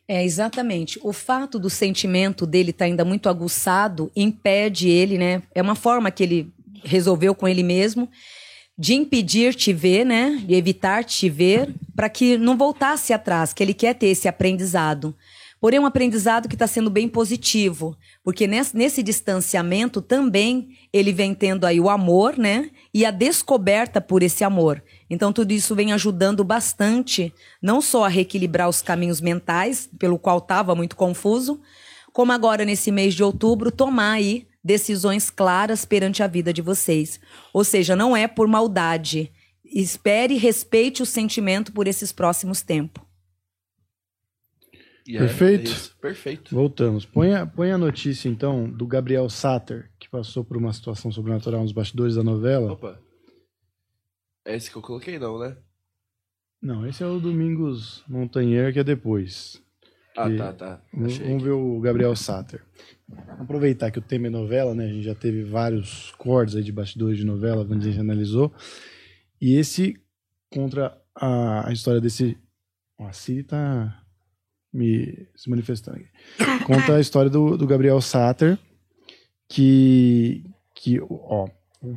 [0.09, 0.99] É, exatamente.
[1.05, 5.43] O fato do sentimento dele estar tá ainda muito aguçado impede ele, né?
[5.55, 8.11] É uma forma que ele resolveu com ele mesmo
[8.77, 10.43] de impedir te ver, né?
[10.45, 15.15] De evitar te ver, para que não voltasse atrás, que ele quer ter esse aprendizado.
[15.63, 21.33] Porém, um aprendizado que está sendo bem positivo, porque nesse, nesse, distanciamento também ele vem
[21.33, 22.69] tendo aí o amor, né?
[22.93, 24.83] E a descoberta por esse amor.
[25.09, 30.39] Então, tudo isso vem ajudando bastante, não só a reequilibrar os caminhos mentais, pelo qual
[30.39, 31.61] estava muito confuso,
[32.13, 37.21] como agora, nesse mês de outubro, tomar aí decisões claras perante a vida de vocês.
[37.53, 39.31] Ou seja, não é por maldade.
[39.65, 43.12] Espere e respeite o sentimento por esses próximos tempos.
[45.09, 45.71] É, Perfeito.
[45.71, 46.55] É Perfeito.
[46.55, 47.05] Voltamos.
[47.05, 51.63] Põe a, põe a notícia, então, do Gabriel Satter, que passou por uma situação sobrenatural
[51.63, 52.73] nos bastidores da novela.
[52.73, 53.01] Opa.
[54.45, 55.57] É esse que eu coloquei, não, né?
[56.61, 59.61] Não, esse é o Domingos Montanher, que é depois.
[60.17, 60.83] Ah, tá, tá.
[60.93, 62.63] Vamos, vamos ver o Gabriel Satter.
[63.39, 64.85] Aproveitar que o tema é novela, né?
[64.85, 68.53] A gente já teve vários cortes aí de bastidores de novela, quando a gente analisou.
[69.41, 70.01] E esse,
[70.53, 72.39] contra a, a história desse.
[72.99, 74.02] Ó, a Siri tá
[74.73, 76.65] me se manifestando aqui.
[76.65, 78.59] Conta a história do, do Gabriel Satter,
[79.49, 81.47] que, que, ó,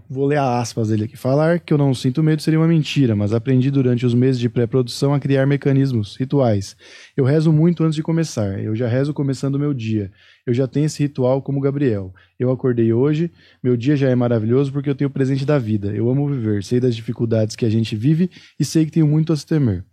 [0.10, 1.16] vou ler a aspas dele aqui.
[1.16, 4.50] Falar que eu não sinto medo seria uma mentira, mas aprendi durante os meses de
[4.50, 6.76] pré-produção a criar mecanismos, rituais.
[7.16, 8.60] Eu rezo muito antes de começar.
[8.60, 10.12] Eu já rezo começando o meu dia.
[10.46, 12.14] Eu já tenho esse ritual como Gabriel.
[12.40, 13.32] Eu acordei hoje,
[13.64, 15.94] meu dia já é maravilhoso porque eu tenho o presente da vida.
[15.94, 19.32] Eu amo viver, sei das dificuldades que a gente vive e sei que tenho muito
[19.32, 19.84] a se temer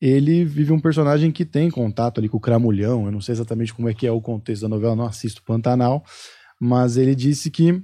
[0.00, 3.06] ele vive um personagem que tem contato ali com o Cramulhão.
[3.06, 6.04] Eu não sei exatamente como é que é o contexto da novela, não assisto Pantanal,
[6.58, 7.82] mas ele disse que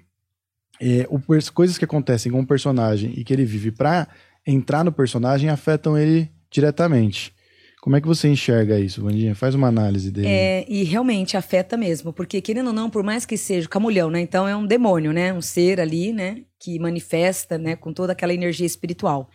[0.81, 1.21] é, o,
[1.53, 4.09] coisas que acontecem com o personagem e que ele vive para
[4.47, 7.35] entrar no personagem afetam ele diretamente.
[7.83, 9.33] Como é que você enxerga isso, Vandinha?
[9.35, 10.27] Faz uma análise dele.
[10.27, 14.21] É, e realmente afeta mesmo, porque querendo ou não, por mais que seja camulhão, né?
[14.21, 15.33] Então é um demônio, né?
[15.33, 16.43] Um ser ali, né?
[16.59, 17.77] Que manifesta, né?
[17.77, 19.31] Com toda aquela energia espiritual.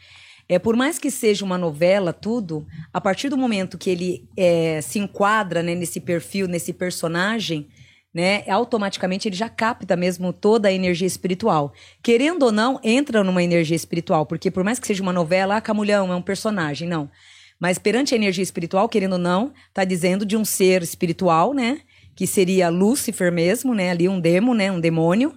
[0.52, 4.82] É, por mais que seja uma novela, tudo, a partir do momento que ele é,
[4.82, 7.70] se enquadra né, nesse perfil, nesse personagem,
[8.14, 11.72] né, automaticamente ele já capta mesmo toda a energia espiritual.
[12.04, 15.62] Querendo ou não, entra numa energia espiritual, porque por mais que seja uma novela, ah,
[15.62, 17.10] Camulhão é um personagem, não.
[17.58, 21.80] Mas perante a energia espiritual, querendo ou não, tá dizendo de um ser espiritual, né,
[22.14, 25.34] que seria Lúcifer mesmo, né, ali um demo, né, um demônio,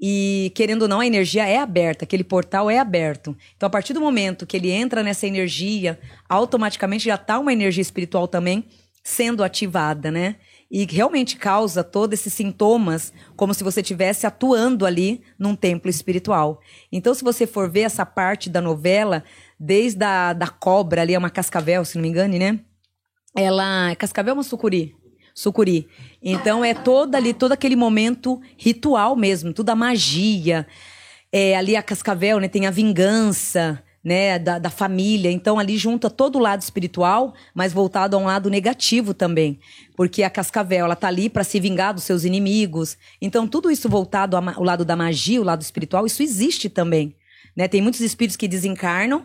[0.00, 3.36] e, querendo ou não, a energia é aberta, aquele portal é aberto.
[3.56, 7.82] Então, a partir do momento que ele entra nessa energia, automaticamente já está uma energia
[7.82, 8.64] espiritual também
[9.02, 10.36] sendo ativada, né?
[10.70, 16.58] E realmente causa todos esses sintomas como se você estivesse atuando ali num templo espiritual.
[16.90, 19.22] Então, se você for ver essa parte da novela,
[19.60, 22.58] desde a da cobra ali, é uma cascavel, se não me engane, né?
[23.36, 23.90] Ela.
[23.90, 24.96] É cascavel ou uma sucuri?
[25.34, 25.88] Sucuri.
[26.22, 30.66] Então é todo ali, todo aquele momento ritual mesmo, toda a magia.
[31.32, 35.30] É, ali a Cascavel, né, tem a vingança, né, da, da família.
[35.30, 39.58] Então ali junta todo o lado espiritual, mas voltado a um lado negativo também,
[39.96, 42.96] porque a Cascavel ela tá ali para se vingar dos seus inimigos.
[43.20, 47.16] Então tudo isso voltado ao lado da magia, o lado espiritual, isso existe também.
[47.56, 47.66] Né?
[47.66, 49.24] Tem muitos espíritos que desencarnam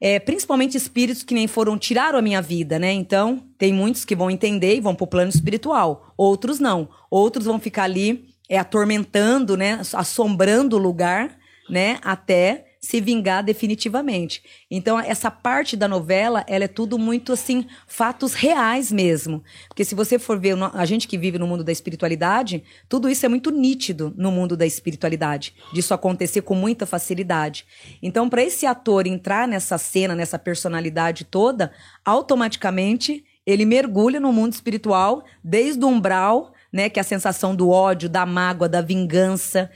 [0.00, 2.92] é, principalmente espíritos que nem foram tiraram a minha vida, né?
[2.92, 6.88] Então, tem muitos que vão entender e vão pro plano espiritual, outros não.
[7.10, 9.80] Outros vão ficar ali é, atormentando, né?
[9.94, 11.36] Assombrando o lugar,
[11.68, 11.98] né?
[12.02, 14.44] Até se vingar definitivamente.
[14.70, 19.42] Então, essa parte da novela, ela é tudo muito assim, fatos reais mesmo.
[19.66, 23.26] Porque se você for ver a gente que vive no mundo da espiritualidade, tudo isso
[23.26, 27.66] é muito nítido no mundo da espiritualidade, disso acontecer com muita facilidade.
[28.00, 31.72] Então, para esse ator entrar nessa cena, nessa personalidade toda,
[32.04, 37.68] automaticamente ele mergulha no mundo espiritual desde o umbral, né, que é a sensação do
[37.68, 39.70] ódio, da mágoa, da vingança.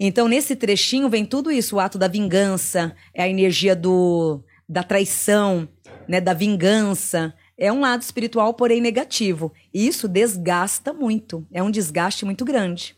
[0.00, 4.82] Então, nesse trechinho vem tudo isso, o ato da vingança, é a energia do, da
[4.82, 5.68] traição,
[6.06, 7.34] né, da vingança.
[7.56, 9.52] É um lado espiritual, porém negativo.
[9.74, 11.46] E isso desgasta muito.
[11.52, 12.97] É um desgaste muito grande.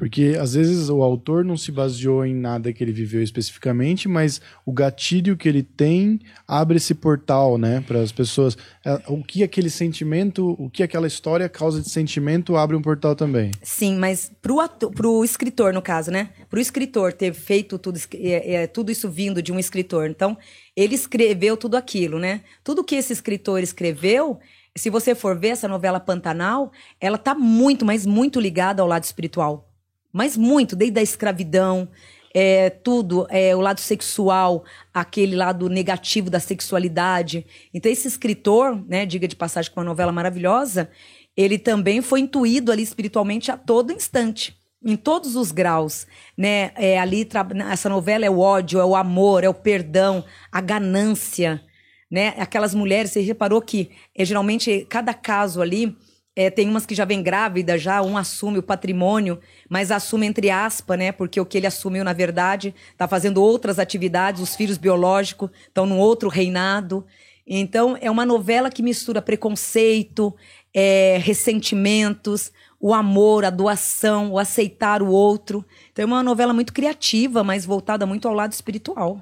[0.00, 4.40] Porque às vezes o autor não se baseou em nada que ele viveu especificamente, mas
[4.64, 8.56] o gatilho que ele tem abre esse portal, né, para as pessoas.
[8.84, 13.14] É, o que aquele sentimento, o que aquela história causa de sentimento abre um portal
[13.14, 13.50] também.
[13.62, 16.30] Sim, mas ator, pro escritor, no caso, né?
[16.48, 20.08] Pro escritor ter feito tudo, é, é, tudo isso vindo de um escritor.
[20.08, 20.36] Então,
[20.74, 22.40] ele escreveu tudo aquilo, né?
[22.64, 24.38] Tudo que esse escritor escreveu
[24.76, 29.04] se você for ver essa novela Pantanal, ela tá muito, mas muito ligada ao lado
[29.04, 29.69] espiritual
[30.12, 31.88] mas muito, desde a escravidão,
[32.34, 37.44] é, tudo, é, o lado sexual, aquele lado negativo da sexualidade.
[37.74, 40.90] Então, esse escritor, né, diga de passagem com uma novela maravilhosa,
[41.36, 46.72] ele também foi intuído ali espiritualmente a todo instante, em todos os graus, né?
[46.74, 47.28] É, ali
[47.70, 51.62] essa novela é o ódio, é o amor, é o perdão, a ganância,
[52.10, 52.34] né?
[52.38, 55.96] Aquelas mulheres, você reparou que é, geralmente cada caso ali
[56.34, 59.38] é, tem umas que já vem grávida, já um assume o patrimônio,
[59.68, 61.12] mas assume entre aspas, né?
[61.12, 65.86] Porque o que ele assumiu, na verdade, está fazendo outras atividades, os filhos biológicos estão
[65.86, 67.04] num outro reinado.
[67.46, 70.34] Então, é uma novela que mistura preconceito,
[70.72, 75.64] é, ressentimentos, o amor, a doação, o aceitar o outro.
[75.92, 79.20] Então, é uma novela muito criativa, mas voltada muito ao lado espiritual.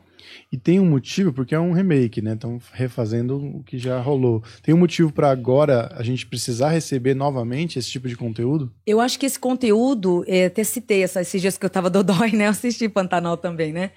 [0.50, 2.34] E tem um motivo, porque é um remake, né?
[2.34, 4.42] Estão refazendo o que já rolou.
[4.62, 8.72] Tem um motivo para agora a gente precisar receber novamente esse tipo de conteúdo?
[8.86, 12.46] Eu acho que esse conteúdo, é, até citei esses dias que eu tava dodói, né?
[12.46, 13.90] Eu assisti Pantanal também, né?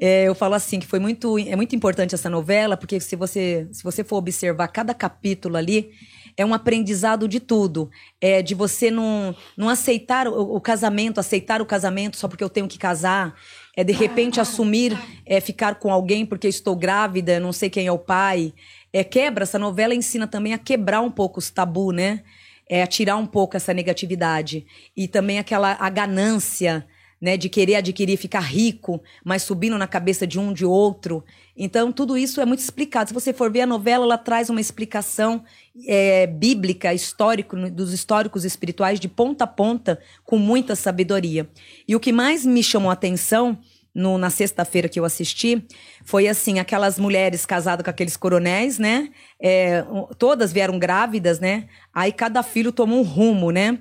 [0.00, 3.68] É, eu falo assim que foi muito é muito importante essa novela porque se você
[3.72, 5.90] se você for observar cada capítulo ali
[6.36, 11.60] é um aprendizado de tudo é de você não, não aceitar o, o casamento aceitar
[11.60, 13.34] o casamento só porque eu tenho que casar
[13.78, 17.92] é de repente assumir é, ficar com alguém porque estou grávida, não sei quem é
[17.92, 18.52] o pai.
[18.92, 22.24] É, quebra, essa novela ensina também a quebrar um pouco os tabu, né?
[22.68, 24.66] É, tirar um pouco essa negatividade.
[24.96, 26.84] E também aquela a ganância,
[27.20, 31.24] né, de querer adquirir, ficar rico, mas subindo na cabeça de um de outro.
[31.56, 33.08] Então, tudo isso é muito explicado.
[33.08, 35.44] Se você for ver a novela, ela traz uma explicação
[35.86, 41.48] é, bíblica, histórico, dos históricos espirituais, de ponta a ponta, com muita sabedoria.
[41.86, 43.58] E o que mais me chamou a atenção
[43.94, 45.66] no, na sexta-feira que eu assisti,
[46.04, 49.10] foi assim, aquelas mulheres casadas com aqueles coronéis, né?
[49.42, 49.84] É,
[50.18, 51.68] todas vieram grávidas, né?
[51.92, 53.78] Aí cada filho tomou um rumo, né?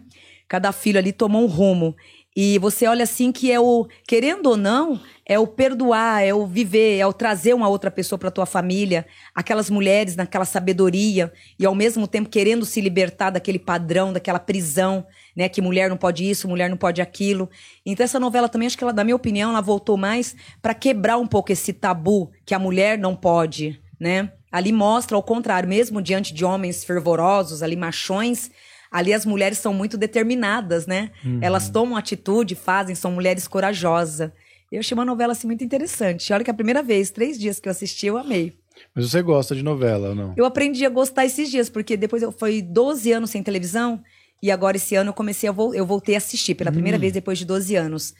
[0.47, 1.95] Cada filho ali tomou um rumo.
[2.39, 6.45] E você olha assim que é o, querendo ou não, é o perdoar, é o
[6.45, 11.65] viver, é o trazer uma outra pessoa para tua família, aquelas mulheres naquela sabedoria e
[11.65, 15.03] ao mesmo tempo querendo se libertar daquele padrão, daquela prisão,
[15.37, 17.47] né, que mulher não pode isso, mulher não pode aquilo.
[17.85, 21.19] Então essa novela também acho que ela, na minha opinião, ela voltou mais para quebrar
[21.19, 24.31] um pouco esse tabu que a mulher não pode, né?
[24.51, 28.49] Ali mostra ao contrário, mesmo diante de homens fervorosos, ali machões,
[28.89, 31.11] Ali as mulheres são muito determinadas, né?
[31.23, 31.39] Uhum.
[31.41, 34.31] Elas tomam atitude, fazem, são mulheres corajosas.
[34.71, 36.31] Eu achei uma novela assim muito interessante.
[36.31, 38.57] Olha que a primeira vez, três dias que eu assisti, eu amei.
[38.95, 40.33] Mas você gosta de novela ou não?
[40.37, 44.01] Eu aprendi a gostar esses dias, porque depois eu foi 12 anos sem televisão
[44.41, 47.01] e agora esse ano eu comecei a vo eu voltei a assistir pela primeira hum.
[47.01, 48.13] vez depois de 12 anos.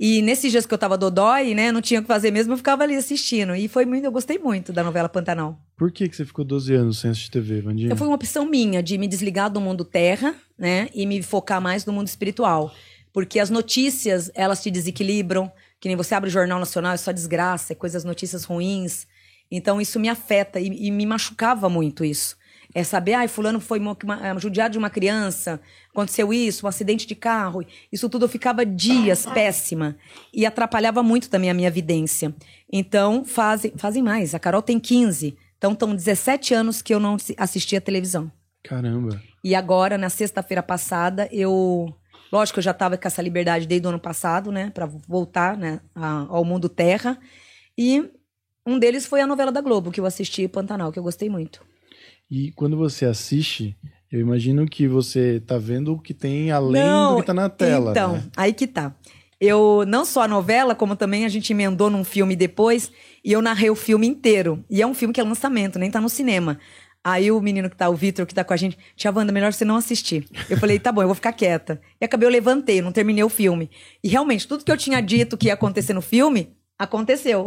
[0.00, 2.56] E nesses dias que eu tava dodói, né, não tinha o que fazer mesmo, eu
[2.56, 3.52] ficava ali assistindo.
[3.56, 5.58] E foi muito, eu gostei muito da novela Pantanal.
[5.76, 7.96] Por que, que você ficou 12 anos sem assistir TV, Vandinha?
[7.96, 11.84] Foi uma opção minha de me desligar do mundo terra, né, e me focar mais
[11.84, 12.72] no mundo espiritual.
[13.12, 17.10] Porque as notícias, elas te desequilibram, que nem você abre o Jornal Nacional, é só
[17.10, 19.04] desgraça, é coisas, notícias ruins.
[19.50, 22.36] Então isso me afeta e, e me machucava muito isso.
[22.74, 25.58] É saber, ai, fulano foi uma, uma, judiado de uma criança,
[25.90, 27.64] aconteceu isso, um acidente de carro.
[27.90, 29.96] Isso tudo eu ficava dias péssima.
[30.32, 32.34] E atrapalhava muito também a minha vidência.
[32.70, 34.34] Então, fazem, fazem mais.
[34.34, 35.36] A Carol tem 15.
[35.56, 38.30] Então, estão 17 anos que eu não assisti a televisão.
[38.62, 39.20] Caramba.
[39.42, 41.92] E agora, na sexta-feira passada, eu.
[42.30, 44.70] Lógico que eu já estava com essa liberdade desde o ano passado, né?
[44.74, 47.18] Para voltar né, ao mundo terra.
[47.76, 48.10] E
[48.66, 51.64] um deles foi a novela da Globo, que eu assisti, Pantanal, que eu gostei muito.
[52.30, 53.76] E quando você assiste,
[54.12, 57.48] eu imagino que você tá vendo o que tem além Não, do que tá na
[57.48, 57.90] tela.
[57.90, 58.24] Então, né?
[58.36, 58.94] aí que tá.
[59.40, 62.92] eu não só a novela, como também a gente emendou num filme depois,
[63.24, 64.64] e eu narrei o filme inteiro.
[64.68, 66.58] E é um filme que é lançamento, nem tá no cinema.
[67.02, 69.52] Aí o menino que tá, o Vitor, que tá com a gente, tia Wanda, melhor
[69.52, 70.26] você não assistir.
[70.50, 71.80] Eu falei, tá bom, eu vou ficar quieta.
[72.00, 73.70] E acabei, eu levantei, não terminei o filme.
[74.02, 77.46] E realmente, tudo que eu tinha dito que ia acontecer no filme, aconteceu.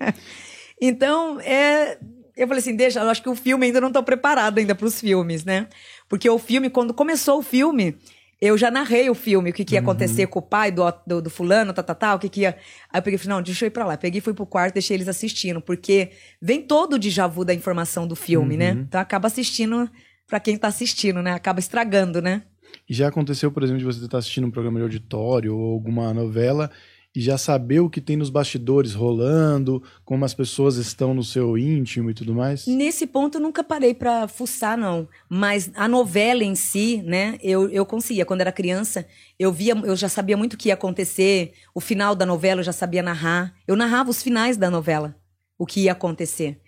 [0.80, 1.98] então, é,
[2.36, 4.86] eu falei assim, deixa, eu acho que o filme ainda não tô preparado ainda para
[4.86, 5.68] os filmes, né?
[6.08, 7.96] Porque o filme, quando começou o filme,
[8.40, 11.22] eu já narrei o filme, o que, que ia acontecer com o pai do, do,
[11.22, 12.56] do fulano, tá, tá, tá, o que, que ia.
[12.90, 13.96] Aí eu peguei e falei, não, deixa eu ir pra lá.
[13.96, 18.06] Peguei, fui pro quarto, deixei eles assistindo, porque vem todo o déjà vu da informação
[18.06, 18.70] do filme, né?
[18.70, 19.88] Então acaba assistindo
[20.26, 21.32] pra quem tá assistindo, né?
[21.32, 22.42] Acaba estragando, né?
[22.88, 26.12] E já aconteceu, por exemplo, de você estar assistindo um programa de auditório ou alguma
[26.12, 26.70] novela
[27.14, 31.58] e já saber o que tem nos bastidores rolando, como as pessoas estão no seu
[31.58, 32.66] íntimo e tudo mais?
[32.66, 35.06] Nesse ponto eu nunca parei pra fuçar, não.
[35.28, 38.24] Mas a novela em si, né, eu, eu conseguia.
[38.24, 39.06] Quando era criança,
[39.38, 41.52] eu via, eu já sabia muito o que ia acontecer.
[41.74, 43.54] O final da novela eu já sabia narrar.
[43.68, 45.14] Eu narrava os finais da novela,
[45.58, 46.60] o que ia acontecer.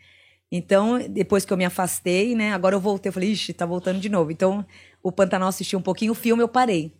[0.52, 3.98] Então, depois que eu me afastei, né, agora eu voltei, eu falei, ixi, tá voltando
[3.98, 4.30] de novo.
[4.30, 4.64] Então,
[5.02, 6.92] o Pantanal assisti um pouquinho, o filme eu parei.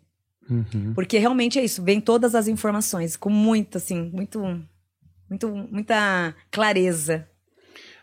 [0.48, 0.92] Uhum.
[0.94, 4.40] Porque realmente é isso, vem todas as informações, com muito, assim, muito,
[5.28, 7.26] muito, muita clareza.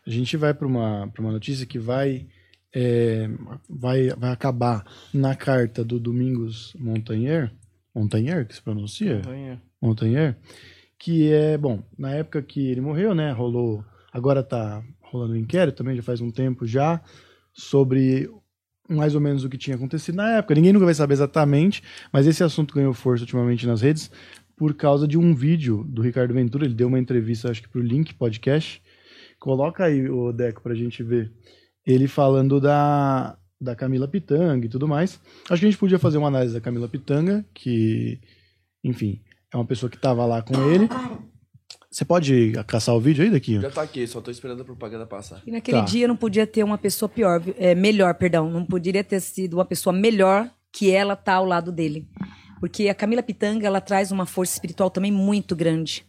[0.06, 2.28] A gente vai para uma, pra uma notícia que vai,
[2.74, 3.30] é,
[3.70, 7.52] vai, vai acabar na carta do Domingos Montagnier,
[7.94, 9.22] Montagnier que se pronuncia?
[9.82, 10.38] Montagnier,
[10.98, 15.78] que é, bom, na época que ele morreu, né, rolou, agora tá rolando um inquérito
[15.78, 17.02] também, já faz um tempo já,
[17.54, 18.30] sobre
[18.92, 20.56] mais ou menos o que tinha acontecido na época.
[20.56, 24.12] Ninguém nunca vai saber exatamente, mas esse assunto ganhou força ultimamente nas redes
[24.62, 27.82] por causa de um vídeo do Ricardo Ventura, ele deu uma entrevista, acho que pro
[27.82, 28.80] Link Podcast.
[29.40, 31.32] Coloca aí, o Deco, pra gente ver.
[31.84, 35.20] Ele falando da, da Camila Pitanga e tudo mais.
[35.50, 38.22] Acho que a gente podia fazer uma análise da Camila Pitanga, que,
[38.84, 39.20] enfim,
[39.52, 40.88] é uma pessoa que tava lá com ele.
[41.92, 43.60] Você pode caçar o vídeo aí daqui?
[43.60, 45.42] Já tá aqui, só tô esperando a propaganda passar.
[45.46, 45.84] E naquele Tá.
[45.84, 49.66] dia não podia ter uma pessoa pior, é, melhor, perdão, não poderia ter sido uma
[49.66, 52.08] pessoa melhor que ela tá ao lado dele.
[52.62, 56.06] Porque a Camila Pitanga, ela traz uma força espiritual também muito grande.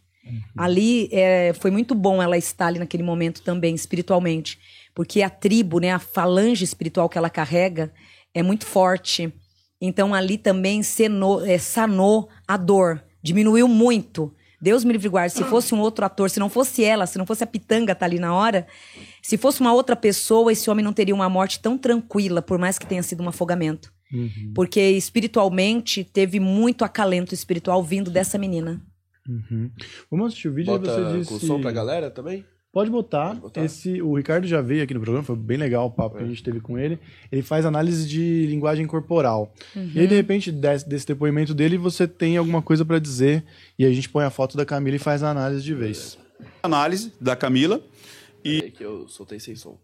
[0.57, 4.61] Ali é, foi muito bom ela estar ali naquele momento também, espiritualmente.
[4.95, 7.93] Porque a tribo, né, a falange espiritual que ela carrega
[8.33, 9.33] é muito forte.
[9.81, 14.33] Então ali também senou, é, sanou a dor, diminuiu muito.
[14.63, 17.19] Deus me livre e guarde, se fosse um outro ator, se não fosse ela, se
[17.19, 18.65] não fosse a Pitanga tá ali na hora,
[19.21, 22.79] se fosse uma outra pessoa, esse homem não teria uma morte tão tranquila, por mais
[22.79, 23.93] que tenha sido um afogamento.
[24.55, 28.81] Porque espiritualmente teve muito acalento espiritual vindo dessa menina.
[29.29, 29.71] Uhum.
[30.11, 31.31] Vamos assistir o vídeo Bota aí você disse...
[31.31, 32.45] com som pra galera também?
[32.73, 33.29] Pode botar.
[33.29, 33.65] Pode botar.
[33.65, 36.27] Esse, o Ricardo já veio aqui no programa, foi bem legal o papo que a
[36.27, 36.99] gente teve com ele.
[37.31, 39.53] Ele faz análise de linguagem corporal.
[39.77, 43.45] E aí, de repente, desse, desse depoimento dele, você tem alguma coisa pra dizer.
[43.79, 46.17] E a gente põe a foto da Camila e faz a análise de vez.
[46.63, 47.79] análise da Camila.
[48.43, 49.79] É que eu soltei sem som.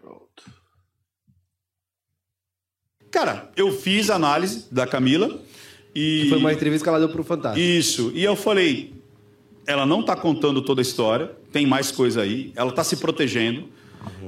[0.00, 0.44] Pronto.
[3.10, 5.42] Cara, eu fiz a análise da Camila
[5.92, 6.28] e.
[6.28, 7.60] Foi uma entrevista que ela deu pro Fantástico.
[7.60, 8.12] Isso.
[8.14, 8.99] E eu falei,
[9.70, 13.68] ela não está contando toda a história, tem mais coisa aí, ela está se protegendo.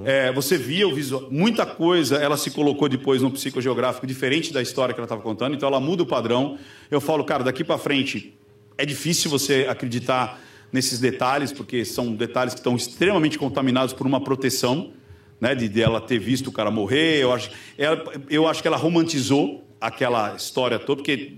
[0.05, 4.61] É, você via o visual, muita coisa ela se colocou depois no psicogeográfico diferente da
[4.61, 6.59] história que ela estava contando, então ela muda o padrão.
[6.91, 8.35] Eu falo, cara, daqui para frente
[8.77, 10.39] é difícil você acreditar
[10.71, 14.93] nesses detalhes, porque são detalhes que estão extremamente contaminados por uma proteção,
[15.41, 17.23] né, de, de ela ter visto o cara morrer.
[17.23, 21.35] Eu acho, ela- eu acho que ela romantizou aquela história toda, porque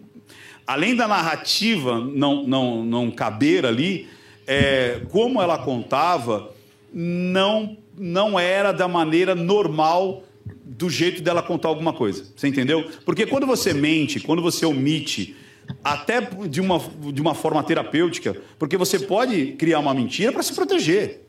[0.67, 4.09] além da narrativa não, não, não caber ali,
[4.47, 6.51] é, como ela contava,
[6.93, 10.23] não, não era da maneira normal
[10.65, 12.27] do jeito dela contar alguma coisa.
[12.37, 12.91] Você entendeu?
[13.05, 15.37] Porque quando você mente, quando você omite,
[15.83, 16.81] até de uma,
[17.13, 21.23] de uma forma terapêutica, porque você pode criar uma mentira para se proteger.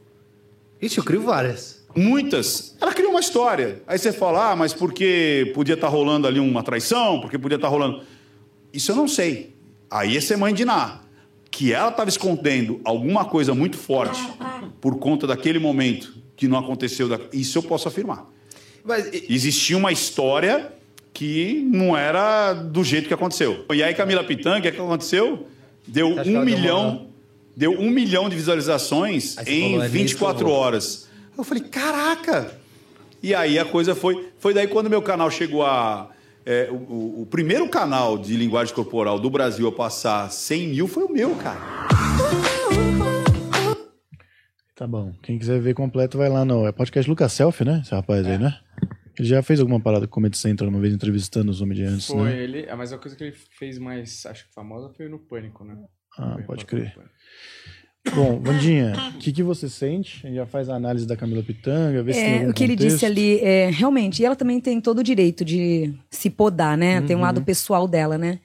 [0.81, 1.85] Ixi, eu crio várias.
[1.95, 2.75] Muitas.
[2.81, 3.81] Ela cria uma história.
[3.87, 7.69] Aí você fala, ah, mas porque podia estar rolando ali uma traição, porque podia estar
[7.69, 8.01] rolando.
[8.75, 9.55] Isso eu não sei.
[9.89, 10.99] Aí é ser mãe de Ná.
[11.49, 14.21] Que ela estava escondendo alguma coisa muito forte
[14.81, 17.07] por conta daquele momento que não aconteceu.
[17.07, 18.25] da- Isso eu posso afirmar.
[18.83, 20.73] Mas e- Existia uma história
[21.13, 23.63] que não era do jeito que aconteceu.
[23.73, 25.47] E aí, Camila Pitanga, o que, é que aconteceu?
[25.87, 26.89] Deu um deu milhão.
[26.89, 27.15] uma-
[27.57, 31.07] Deu um milhão de visualizações em falou, é 24 nisso, horas.
[31.37, 32.51] Eu falei, caraca!
[33.23, 34.27] E aí a coisa foi.
[34.39, 36.09] Foi daí quando meu canal chegou a.
[36.45, 40.87] é, o, o- o primeiro canal de linguagem corporal do Brasil a passar 100 mil
[40.87, 41.59] foi o meu, cara.
[44.75, 45.13] Tá bom.
[45.23, 46.67] Quem quiser ver completo, vai lá no.
[46.67, 47.79] É podcast Lucas Selfie, né?
[47.81, 48.59] Esse rapaz aí, né?
[49.17, 52.23] Ele já fez alguma parada com o Comedy Central uma vez entrevistando os comediantes, Foi
[52.23, 52.43] né?
[52.43, 52.69] ele.
[52.69, 55.77] ah, Mas a coisa que ele fez mais, acho que famosa foi no Pânico, né?
[56.17, 56.93] Ah, Foi pode crer.
[58.13, 60.21] Bom, Vandinha, o que, que você sente?
[60.33, 62.73] Já faz a análise da Camila Pitanga, vê se tem É, algum o que ele
[62.75, 62.93] contexto.
[62.93, 67.01] disse ali, é, realmente, e ela também tem todo o direito de se podar, né?
[67.01, 68.39] Tem um lado pessoal dela, né?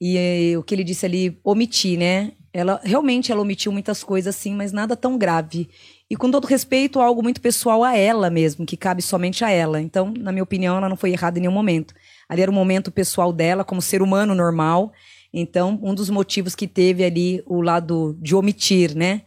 [0.00, 0.16] E
[0.52, 2.32] é, o que ele disse ali, omitir, né?
[2.52, 5.68] Ela realmente ela omitiu muitas coisas, sim, mas nada tão grave.
[6.08, 9.80] E com todo respeito, algo muito pessoal a ela mesmo, que cabe somente a ela.
[9.80, 11.94] Então, na minha opinião, ela não foi errada em nenhum momento.
[12.28, 14.92] Ali era um momento pessoal dela, como ser humano normal.
[15.32, 19.22] Então, um dos motivos que teve ali o lado de omitir, né?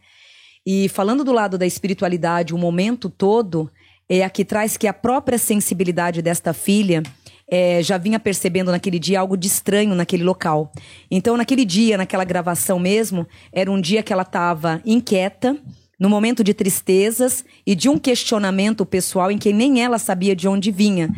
[0.66, 3.70] E falando do lado da espiritualidade, o momento todo,
[4.08, 7.02] é aqui traz que a própria sensibilidade desta filha
[7.50, 10.72] é, já vinha percebendo naquele dia algo de estranho naquele local.
[11.10, 15.56] Então, naquele dia, naquela gravação mesmo, era um dia que ela estava inquieta,
[16.00, 20.48] no momento de tristezas e de um questionamento pessoal em que nem ela sabia de
[20.48, 21.08] onde vinha.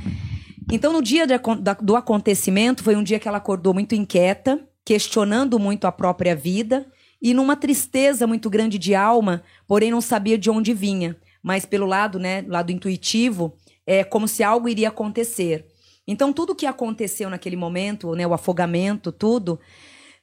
[0.70, 4.60] Então, no dia de da- do acontecimento, foi um dia que ela acordou muito inquieta,
[4.86, 6.86] questionando muito a própria vida
[7.20, 11.16] e numa tristeza muito grande de alma, porém não sabia de onde vinha.
[11.42, 13.52] Mas pelo lado, né, lado intuitivo,
[13.84, 15.66] é como se algo iria acontecer.
[16.06, 19.58] Então, tudo que aconteceu naquele momento, né, o afogamento, tudo,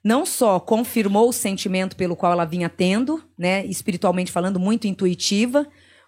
[0.01, 5.67] não só confirmou o sentimento pelo qual ela vinha tendo, né, espiritualmente falando, muito intuitiva,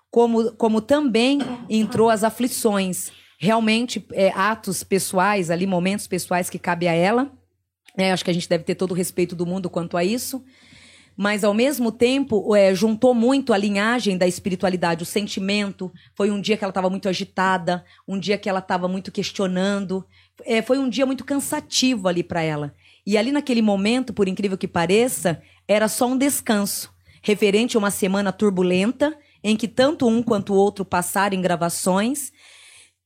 [0.09, 1.39] como, como também
[1.69, 7.29] entrou as aflições, realmente é, atos pessoais ali, momentos pessoais que cabe a ela.
[7.97, 10.43] É, acho que a gente deve ter todo o respeito do mundo quanto a isso.
[11.17, 15.91] Mas, ao mesmo tempo, é, juntou muito a linhagem da espiritualidade, o sentimento.
[16.13, 20.05] Foi um dia que ela estava muito agitada, um dia que ela estava muito questionando.
[20.43, 22.73] É, foi um dia muito cansativo ali para ela.
[23.07, 26.91] E ali, naquele momento, por incrível que pareça, era só um descanso,
[27.21, 32.33] referente a uma semana turbulenta, em que tanto um quanto o outro passaram em gravações.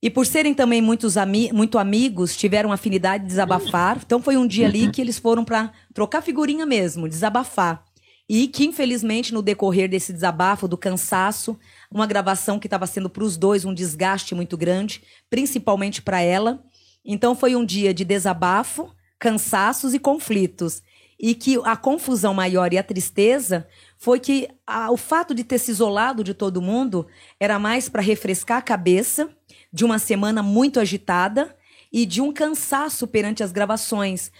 [0.02, 4.00] E por serem também muitos ami muito amigos, tiveram afinidade de desabafar.
[4.06, 7.84] Então foi um dia ali que eles foram para trocar figurinha mesmo, desabafar.
[8.30, 11.58] E que, infelizmente, no decorrer desse desabafo, do cansaço,
[11.92, 16.64] uma gravação que estava sendo para os dois um desgaste muito grande, principalmente para ela.
[17.04, 20.82] Então foi um dia de desabafo, cansaços e conflitos.
[21.20, 25.58] E que a confusão maior e a tristeza foi que a- o fato de ter
[25.58, 29.30] se isolado de todo mundo era mais para refrescar a cabeça
[29.72, 31.56] de uma semana muito agitada
[31.92, 34.32] e de um cansaço perante as gravações.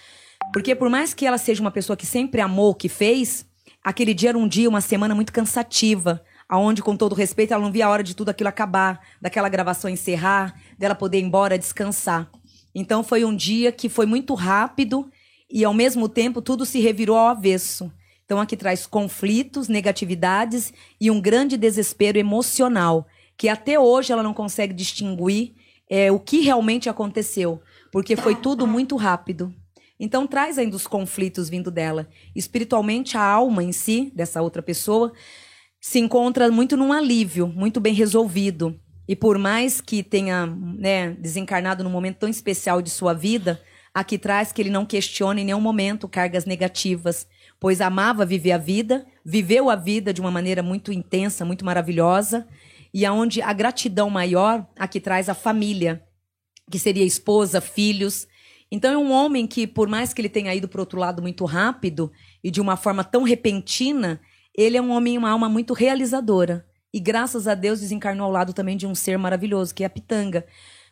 [0.54, 3.46] Porque por mais que ela seja uma pessoa que sempre amou o que fez,
[3.84, 7.72] aquele dia era um dia, uma semana muito cansativa, aonde com todo respeito ela não
[7.72, 12.30] via a hora de tudo aquilo acabar, daquela gravação encerrar, dela poder ir embora descansar.
[12.74, 15.10] Então foi um dia que foi muito rápido
[15.50, 17.92] e ao mesmo tempo tudo se revirou ao avesso.
[18.26, 20.72] Então aqui traz conflitos, negatividades
[21.02, 23.08] e um grande desespero emocional,
[23.40, 25.54] que até hoje ela não consegue distinguir
[25.90, 29.56] é, o que realmente aconteceu, porque foi tudo muito rápido.
[29.98, 32.10] Então traz ainda os conflitos vindo dela.
[32.36, 35.14] Espiritualmente, a alma em si, dessa outra pessoa,
[35.80, 38.78] se encontra muito num alívio, muito bem resolvido.
[39.08, 43.62] E por mais que tenha né, desencarnado num momento tão especial de sua vida,
[43.94, 47.26] aqui traz que ele não questiona em nenhum momento cargas negativas,
[47.58, 52.46] pois amava viver a vida, viveu a vida de uma maneira muito intensa, muito maravilhosa,
[52.94, 56.04] e aonde a gratidão maior aqui traz a família,
[56.70, 58.28] que seria esposa, filhos.
[58.72, 61.46] Então é um homem que, por mais que ele tenha ido para outro lado muito
[61.46, 62.12] rápido
[62.44, 64.22] e de uma forma tão repentina,
[64.56, 66.66] ele é um homem, uma alma muito realizadora.
[66.94, 69.90] E graças a Deus desencarnou ao lado também de um ser maravilhoso, que é a
[69.90, 70.46] Pitanga.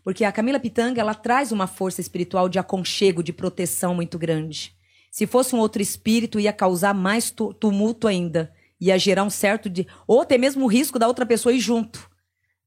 [0.04, 4.74] Porque a Camila Pitanga, ela traz uma força espiritual de aconchego, de proteção muito grande.
[5.12, 8.54] Se fosse um outro espírito, ia causar mais tu- tumulto ainda.
[8.80, 9.88] Ia gerar um certo de.
[10.08, 12.10] Ou até mesmo o risco da outra pessoa ir junto.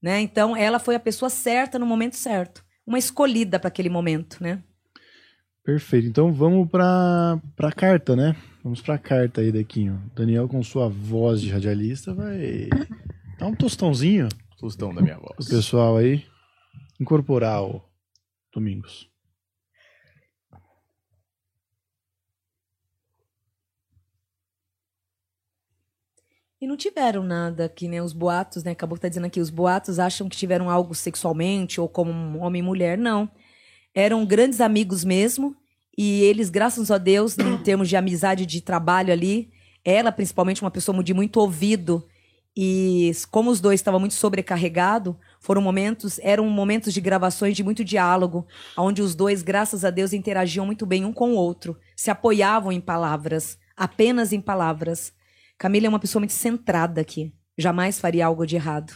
[0.02, 0.20] Né?
[0.20, 2.64] Então, ela foi a pessoa certa no momento certo.
[2.86, 4.62] Uma escolhida para aquele momento, né?
[5.62, 6.08] Perfeito.
[6.08, 8.34] Então vamos pra, pra carta, né?
[8.64, 10.02] Vamos pra carta aí, Dequinho.
[10.14, 12.68] Daniel, com sua voz de radialista, vai
[13.38, 15.48] dar um tostãozinho Tostão da minha voz.
[15.48, 16.24] pessoal aí
[16.98, 17.82] incorporar o
[18.52, 19.09] Domingos.
[26.61, 28.02] E não tiveram nada aqui, né?
[28.02, 28.72] Os boatos, né?
[28.72, 32.42] Acabou que tá dizendo aqui, os boatos acham que tiveram algo sexualmente ou como um
[32.42, 32.98] homem e mulher.
[32.98, 33.30] Não.
[33.94, 35.56] Eram grandes amigos mesmo.
[35.96, 39.50] E eles, graças a Deus, em termos de amizade, de trabalho ali,
[39.82, 42.06] ela, principalmente, uma pessoa de muito ouvido.
[42.54, 47.82] E como os dois estavam muito sobrecarregados, foram momentos, eram momentos de gravações de muito
[47.82, 48.46] diálogo,
[48.76, 52.70] onde os dois, graças a Deus, interagiam muito bem um com o outro, se apoiavam
[52.70, 55.18] em palavras, apenas em palavras.
[55.61, 57.34] Camila é uma pessoa muito centrada aqui.
[57.58, 58.94] Jamais faria algo de errado.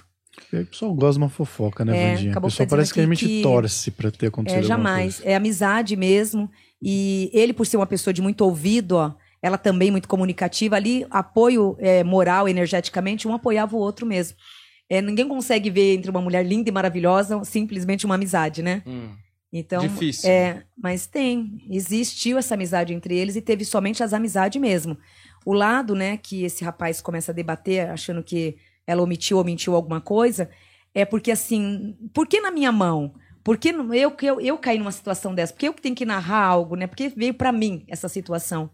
[0.51, 2.39] E aí o pessoal gosta de uma fofoca, né, É, Vandinha?
[2.39, 5.17] O pessoal parece que realmente que- torce pra ter acontecido É, alguma jamais.
[5.17, 5.31] coisa.
[5.31, 6.51] É amizade mesmo.
[6.83, 9.13] E ele, por ser uma pessoa de muito ouvido, ó,
[9.43, 14.37] ela também muito comunicativa, ali, apoio é, moral, energeticamente, um apoiava o outro mesmo.
[14.89, 18.83] É, ninguém consegue ver entre uma mulher linda e maravilhosa simplesmente uma amizade, né?
[18.87, 19.11] Hum,
[19.53, 20.29] Então, Difícil.
[20.29, 21.59] É, mas tem.
[21.71, 24.97] Existiu essa amizade entre eles e teve somente as amizades mesmo.
[25.45, 29.75] O lado, né, que esse rapaz começa a debater, achando que ela omitiu ou mentiu
[29.75, 30.51] alguma coisa,
[30.95, 33.15] é porque assim, por que na minha mão?
[33.43, 35.53] Por que eu, eu, eu caí numa situação dessa?
[35.53, 36.87] Por que eu que tenho que narrar algo, né?
[36.87, 38.71] Porque veio pra mim essa situação.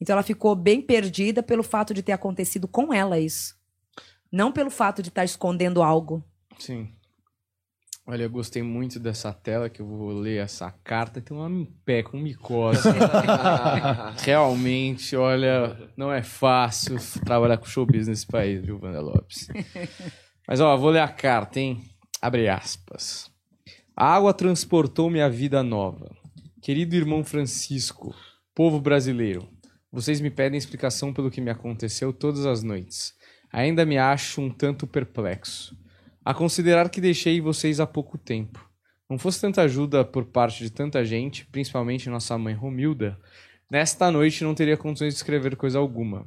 [0.00, 3.54] Então ela ficou bem perdida pelo fato de ter acontecido com ela isso.
[4.30, 6.22] Não pelo fato de estar escondendo algo.
[6.58, 6.90] sim.
[8.06, 11.20] Olha, eu gostei muito dessa tela que eu vou ler essa carta.
[11.20, 12.88] Tem um pé com micose.
[14.24, 19.48] Realmente, olha, não é fácil trabalhar com showbiz nesse país, viu, Wanda Lopes?
[20.48, 21.80] Mas, ó, vou ler a carta, hein?
[22.20, 23.30] Abre aspas.
[23.96, 26.10] A água transportou minha vida nova.
[26.60, 28.14] Querido irmão Francisco,
[28.54, 29.48] povo brasileiro,
[29.92, 33.14] vocês me pedem explicação pelo que me aconteceu todas as noites.
[33.52, 35.76] Ainda me acho um tanto perplexo.
[36.24, 38.68] A considerar que deixei vocês há pouco tempo.
[39.08, 43.18] Não fosse tanta ajuda por parte de tanta gente, principalmente nossa mãe Romilda,
[43.70, 46.26] nesta noite não teria condições de escrever coisa alguma.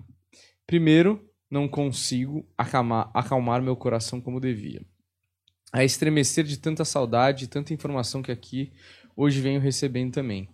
[0.66, 4.82] Primeiro, não consigo acalmar, acalmar meu coração como devia.
[5.72, 8.74] A estremecer de tanta saudade e tanta informação que aqui
[9.16, 10.50] hoje venho recebendo também.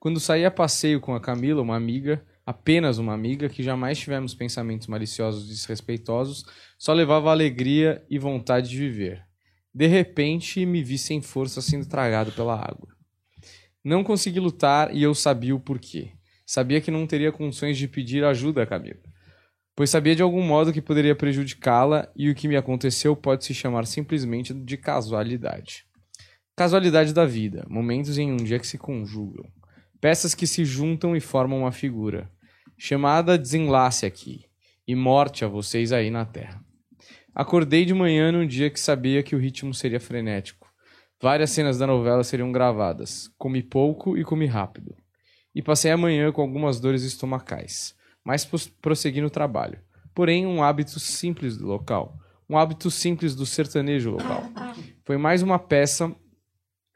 [0.00, 4.32] Quando saí a passeio com a Camila, uma amiga, apenas uma amiga, que jamais tivemos
[4.32, 6.46] pensamentos maliciosos e desrespeitosos,
[6.78, 9.22] só levava alegria e vontade de viver.
[9.74, 12.88] De repente, me vi sem força sendo tragado pela água.
[13.84, 16.12] Não consegui lutar e eu sabia o porquê.
[16.46, 19.02] Sabia que não teria condições de pedir ajuda a Camila,
[19.76, 23.52] pois sabia de algum modo que poderia prejudicá-la e o que me aconteceu pode se
[23.52, 25.84] chamar simplesmente de casualidade.
[26.56, 29.44] Casualidade da vida, momentos em um dia que se conjugam,
[30.00, 32.30] peças que se juntam e formam uma figura,
[32.78, 34.44] chamada desenlace aqui,
[34.86, 36.64] e morte a vocês aí na terra.
[37.34, 40.66] Acordei de manhã num dia que sabia que o ritmo seria frenético.
[41.20, 43.28] Várias cenas da novela seriam gravadas.
[43.36, 44.96] Comi pouco e comi rápido.
[45.54, 49.80] E passei a manhã com algumas dores estomacais, mas pros- prossegui no trabalho.
[50.14, 52.16] Porém, um hábito simples do local.
[52.48, 54.44] Um hábito simples do sertanejo local.
[55.04, 56.14] Foi mais uma peça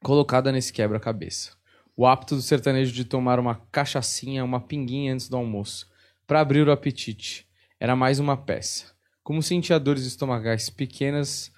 [0.03, 1.53] colocada nesse quebra-cabeça.
[1.95, 5.91] O hábito do sertanejo de tomar uma cachaçinha, uma pinguinha antes do almoço,
[6.27, 7.47] para abrir o apetite.
[7.79, 8.93] Era mais uma peça.
[9.23, 11.53] Como sentia dores estomacais pequenas,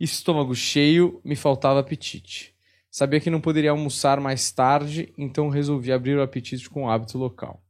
[0.00, 2.54] estômago cheio, me faltava apetite.
[2.90, 7.16] Sabia que não poderia almoçar mais tarde, então resolvi abrir o apetite com o hábito
[7.16, 7.62] local.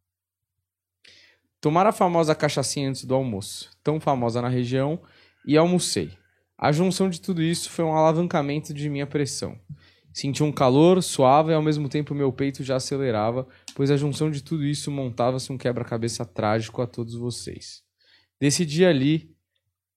[1.61, 5.01] Tomar a famosa cachaçinha antes do almoço, tão famosa na região,
[5.47, 6.12] e almocei.
[6.57, 9.59] A junção de tudo isso foi um alavancamento de minha pressão.
[10.17, 14.31] Senti um calor suave e ao mesmo tempo meu peito já acelerava, pois a junção
[14.31, 17.83] de tudo isso montava-se um quebra-cabeça trágico a todos vocês.
[18.41, 19.37] Decidi ali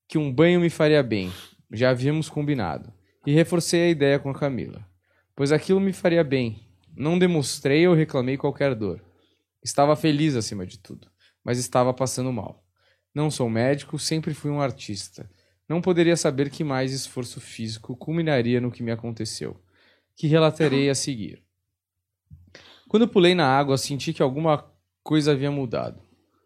[0.09, 1.31] que um banho me faria bem,
[1.71, 2.91] já havíamos combinado,
[3.25, 4.85] e reforcei a ideia com a Camila,
[5.33, 6.67] pois aquilo me faria bem.
[6.93, 9.01] Não demonstrei ou reclamei qualquer dor.
[9.63, 11.07] Estava feliz acima de tudo,
[11.41, 12.61] mas estava passando mal.
[13.15, 15.31] Não sou médico, sempre fui um artista.
[15.65, 19.55] Não poderia saber que mais esforço físico culminaria no que me aconteceu,
[20.19, 21.41] que relatarei a seguir.
[22.89, 24.69] Quando pulei na água, senti que alguma
[25.01, 26.01] coisa havia mudado.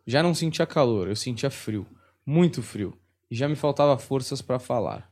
[0.05, 1.87] Já não sentia calor, eu sentia frio,
[2.23, 2.95] muito frio,
[3.31, 5.11] e já me faltava forças para falar.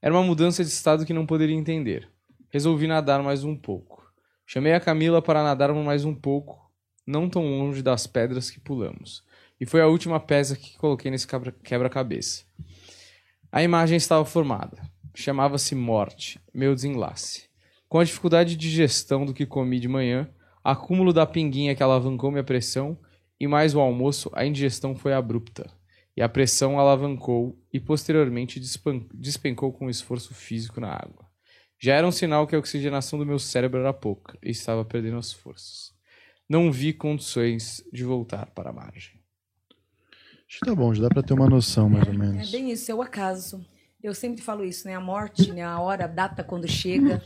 [0.00, 2.08] Era uma mudança de estado que não poderia entender.
[2.48, 4.02] Resolvi nadar mais um pouco.
[4.46, 6.72] Chamei a Camila para nadarmos mais um pouco,
[7.06, 9.22] não tão longe das pedras que pulamos.
[9.60, 11.26] E foi a última peça que coloquei nesse
[11.62, 12.46] quebra-cabeça.
[13.52, 14.80] A imagem estava formada.
[15.14, 17.47] Chamava-se Morte, meu desenlace.
[17.88, 20.28] Com a dificuldade de digestão do que comi de manhã,
[20.62, 22.98] acúmulo da pinguinha que alavancou minha pressão
[23.40, 25.70] e mais o almoço, a indigestão foi abrupta.
[26.16, 28.60] E a pressão alavancou e posteriormente
[29.14, 31.26] despencou com esforço físico na água.
[31.80, 35.16] Já era um sinal que a oxigenação do meu cérebro era pouca e estava perdendo
[35.16, 35.92] as forças.
[36.48, 39.12] Não vi condições de voltar para a margem.
[40.48, 42.50] Acho que tá bom, já dá pra ter uma noção, mais ou É menos.
[42.50, 43.64] bem isso, é o acaso.
[44.02, 44.94] Eu sempre falo isso, né?
[44.94, 45.62] A morte, né?
[45.62, 47.22] A hora, a data quando chega,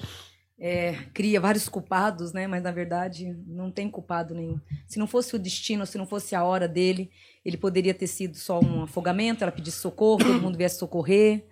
[0.64, 2.46] é, cria vários culpados, né?
[2.46, 4.60] Mas na verdade não tem culpado nenhum.
[4.86, 7.10] Se não fosse o destino, se não fosse a hora dele,
[7.44, 11.44] ele poderia ter sido só um afogamento, ela pedisse socorro, todo mundo viesse socorrer,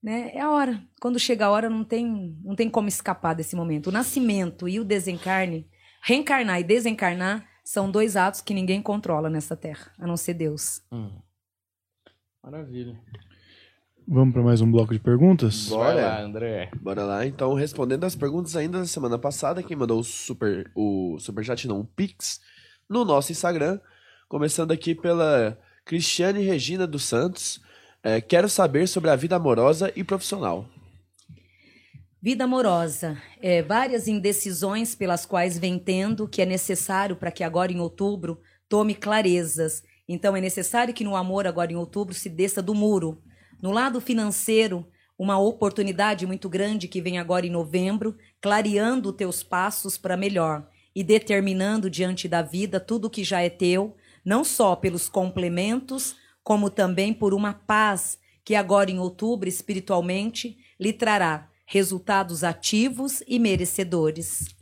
[0.00, 0.30] né?
[0.32, 0.80] É a hora.
[1.00, 3.88] Quando chega a hora, não tem, não tem como escapar desse momento.
[3.88, 5.68] O nascimento e o desencarne,
[6.00, 10.80] reencarnar e desencarnar, são dois atos que ninguém controla nessa terra, a não ser Deus.
[12.40, 13.00] Maravilha.
[14.06, 15.68] Vamos para mais um bloco de perguntas?
[15.68, 16.06] Vai Bora.
[16.06, 16.70] lá, André.
[16.78, 21.16] Bora lá, então, respondendo as perguntas ainda da semana passada, quem mandou o super, o
[21.18, 22.38] superchat não, o Pix,
[22.88, 23.80] no nosso Instagram,
[24.28, 27.62] começando aqui pela Cristiane Regina dos Santos,
[28.02, 30.68] é, quero saber sobre a vida amorosa e profissional.
[32.20, 33.16] Vida amorosa.
[33.40, 38.38] É, várias indecisões pelas quais vem tendo que é necessário para que agora em outubro
[38.68, 39.82] tome clarezas.
[40.06, 43.22] Então é necessário que no amor agora em outubro se desça do muro.
[43.64, 44.86] No lado financeiro,
[45.18, 51.02] uma oportunidade muito grande que vem agora em novembro, clareando teus passos para melhor e
[51.02, 57.14] determinando diante da vida tudo que já é teu, não só pelos complementos, como também
[57.14, 64.54] por uma paz que agora em outubro espiritualmente lhe trará resultados ativos e merecedores.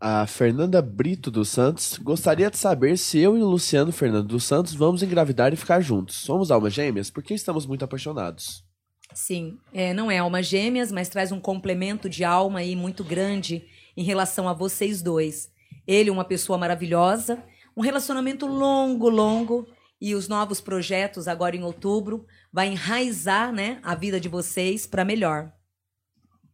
[0.00, 4.44] A Fernanda Brito dos Santos gostaria de saber se eu e o Luciano Fernando dos
[4.44, 6.16] Santos vamos engravidar e ficar juntos.
[6.16, 8.64] Somos almas gêmeas porque estamos muito apaixonados.
[9.12, 13.66] Sim, é, não é alma gêmeas, mas traz um complemento de alma aí muito grande
[13.94, 15.52] em relação a vocês dois.
[15.86, 17.42] Ele, uma pessoa maravilhosa,
[17.76, 19.66] um relacionamento longo, longo,
[20.00, 25.04] e os novos projetos agora em outubro vai enraizar, né, a vida de vocês para
[25.04, 25.52] melhor.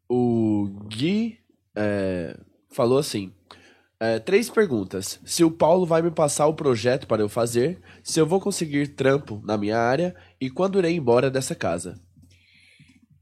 [0.08, 1.38] O Gui
[1.76, 2.36] é,
[2.76, 3.32] falou assim:
[3.98, 5.18] é, três perguntas.
[5.24, 8.88] Se o Paulo vai me passar o projeto para eu fazer, se eu vou conseguir
[8.88, 11.98] trampo na minha área e quando irei embora dessa casa.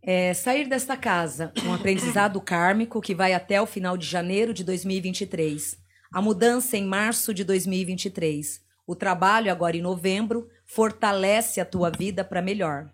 [0.02, 4.62] É, sair desta casa, um aprendizado kármico que vai até o final de janeiro de
[4.64, 5.78] 2023.
[6.12, 8.61] A mudança em março de 2023.
[8.86, 12.90] O trabalho agora em novembro fortalece a tua vida para melhor.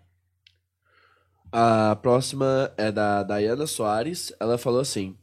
[1.51, 4.31] A próxima é da Dayana Soares.
[4.39, 5.17] Ela falou assim: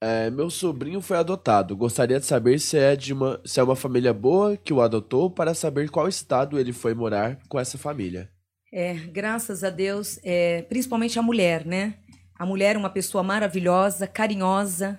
[0.00, 1.76] é, Meu sobrinho foi adotado.
[1.76, 5.30] Gostaria de saber se é, de uma, se é uma família boa que o adotou
[5.30, 8.30] para saber qual estado ele foi morar com essa família.
[8.72, 11.94] É, graças a Deus, é, principalmente a mulher, né?
[12.38, 14.98] A mulher é uma pessoa maravilhosa, carinhosa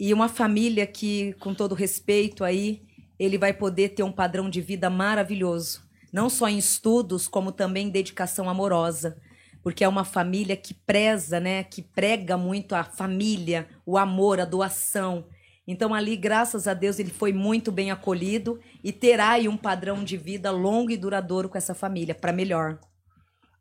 [0.00, 2.82] e uma família que, com todo respeito aí,
[3.18, 5.82] ele vai poder ter um padrão de vida maravilhoso.
[6.12, 9.16] Não só em estudos, como também em dedicação amorosa.
[9.62, 11.62] Porque é uma família que preza, né?
[11.64, 15.24] Que prega muito a família, o amor, a doação.
[15.66, 20.02] Então, ali, graças a Deus, ele foi muito bem acolhido e terá aí um padrão
[20.02, 22.80] de vida longo e duradouro com essa família, para melhor.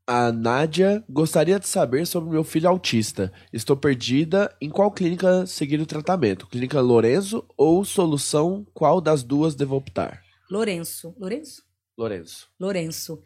[0.07, 3.31] A Nádia gostaria de saber sobre meu filho autista.
[3.53, 6.47] Estou perdida em qual clínica seguir o tratamento?
[6.47, 8.65] Clínica Lorenzo ou solução?
[8.73, 10.21] Qual das duas devo optar?
[10.49, 11.15] Lourenço.
[11.17, 11.63] Lourenço?
[11.97, 12.47] Lorenzo.
[12.59, 13.21] Lourenço.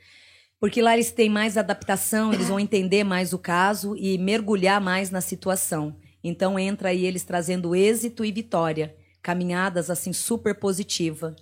[0.65, 5.11] Porque lá eles têm mais adaptação, eles vão entender mais o caso e mergulhar mais
[5.11, 5.95] na situação.
[6.23, 8.95] Então entra aí eles trazendo êxito e vitória.
[9.21, 11.35] Caminhadas assim super positiva.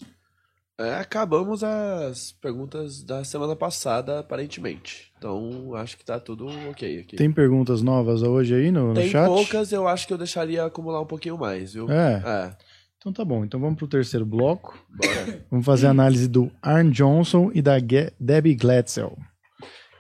[0.78, 5.14] É, acabamos as perguntas da semana passada, aparentemente.
[5.18, 7.16] Então, acho que tá tudo ok aqui.
[7.16, 9.26] Tem perguntas novas hoje aí no, no Tem chat?
[9.26, 11.90] poucas, eu acho que eu deixaria acumular um pouquinho mais, viu?
[11.90, 12.22] É.
[12.26, 12.58] É,
[13.04, 13.44] Então tá bom.
[13.44, 14.80] Então vamos pro terceiro bloco.
[14.90, 15.46] bora.
[15.52, 19.18] Vamos fazer a análise do Arn Johnson e da Ge- Debbie Glatzel.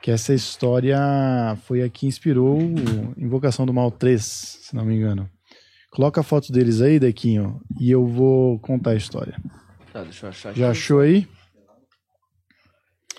[0.02, 0.98] Que essa história
[1.66, 5.30] foi a que inspirou o Invocação do Mal 3, se não me engano.
[5.92, 9.38] Coloca a foto deles aí, Dequinho, e eu vou contar a história.
[9.92, 11.28] Tá, deixa eu achar Já achou aí?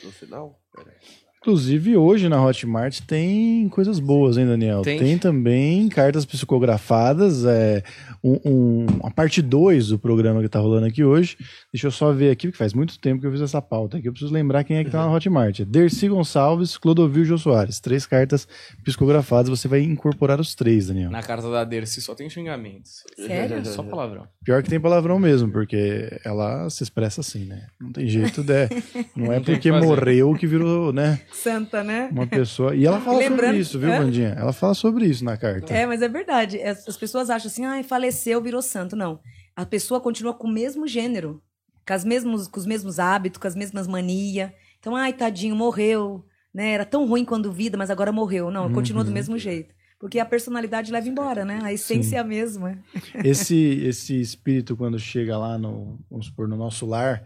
[0.03, 0.61] no final.
[0.75, 1.24] Pera aí.
[1.49, 4.81] Inclusive, hoje na Hotmart tem coisas boas, hein, Daniel?
[4.81, 5.19] Tem.
[5.19, 7.83] também cartas psicografadas, é,
[8.23, 11.37] um, um- a parte 2 do programa que tá rolando aqui hoje.
[11.71, 14.09] Deixa eu só ver aqui, porque faz muito tempo que eu fiz essa pauta aqui.
[14.09, 15.61] Eu preciso lembrar quem é que tá na Hotmart.
[15.61, 17.79] É Dercy Gonçalves, Clodovil Jô Soares.
[17.79, 18.49] Três cartas
[18.83, 19.51] psicografadas.
[19.51, 21.11] Você vai incorporar os três, Daniel.
[21.11, 23.03] Na carta da Dercy só tem xingamentos.
[23.17, 23.63] Sério?
[23.75, 24.27] Só palavrão.
[24.43, 27.67] Pior que tem palavrão mesmo, porque ela se expressa assim, né?
[27.79, 28.67] Não tem jeito, né?
[29.15, 31.21] Não é tem porque morreu que virou, né?
[31.35, 32.09] Santa, né?
[32.13, 32.75] Uma pessoa.
[32.75, 34.35] E ela fala Lembrando- sobre isso, viu, Hã?
[34.37, 35.73] Ela fala sobre isso na carta.
[35.75, 36.61] É, mas é verdade.
[36.63, 38.95] As as pessoas acham assim, ah, faleceu, virou santo.
[38.97, 39.21] Não.
[39.57, 41.43] A pessoa continua com o mesmo gênero,
[41.87, 44.51] com, as mesmos, com os mesmos hábitos, com as mesmas manias.
[44.79, 46.25] Então, ai, tadinho, morreu.
[46.53, 46.71] Né?
[46.71, 48.51] Era tão ruim quando vida, mas agora morreu.
[48.51, 49.75] Não, continua do mesmo jeito.
[49.99, 51.61] Porque a personalidade leva embora, né?
[51.63, 52.79] A essência é a mesma.
[53.25, 57.25] Esse, esse espírito, quando chega lá no, vamos supor, no nosso lar,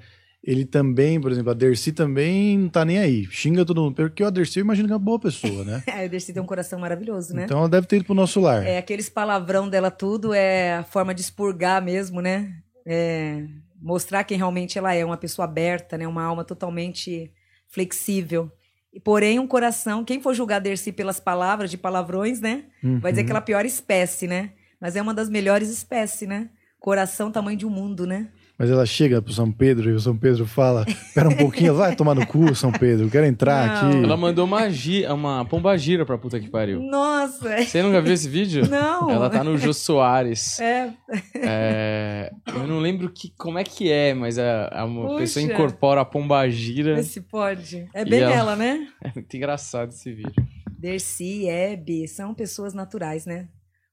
[0.49, 3.26] ele também, por exemplo, a Dercy também não tá nem aí.
[3.26, 3.94] Xinga todo mundo.
[3.94, 5.82] Porque a Dercy eu imagino que é uma boa pessoa, né?
[5.94, 7.44] É, o Dercy tem um coração maravilhoso, né?
[7.44, 8.66] Então ela deve ter ido pro nosso lar.
[8.66, 12.55] É, aqueles palavrão dela tudo é a forma de expurgar mesmo, né?
[12.86, 13.44] É,
[13.78, 16.09] mostrar quem realmente ela é, uma pessoa aberta, né?
[16.09, 17.30] Uma alma totalmente
[17.66, 18.51] flexível.
[18.90, 22.64] E, Porém, um coração, quem for julgar Dercy pelas palavras, de palavrões, né?
[23.03, 24.53] Vai dizer que ela é a pior espécie, né?
[24.80, 26.49] Mas é uma das melhores espécies, né?
[26.80, 28.28] Coração tamanho de um mundo, né?
[28.59, 31.94] Mas ela chega pro São Pedro e o São Pedro fala: Espera um pouquinho, vai
[31.94, 33.88] tomar no cu, São Pedro, eu quero entrar Não.
[33.90, 34.02] aqui.
[34.04, 36.80] Ela mandou uma, gi- uma pomba gira pra puta que pariu.
[36.82, 37.62] Nossa!
[37.62, 38.68] Você nunca viu esse vídeo?
[38.68, 39.09] Não.
[39.11, 40.59] Ela tá no Jô Soares.
[40.59, 40.92] É,
[41.36, 44.86] É, eu não lembro que, como é que é, mas a, a
[45.18, 46.96] pessoa incorpora a pomba gira.
[46.96, 47.88] vê se pode.
[47.94, 48.88] É bem ela- ela, né?
[49.04, 50.34] É muito engraçado esse vídeo.
[50.76, 53.46] Dercy, Hebe, são pessoas naturais, né?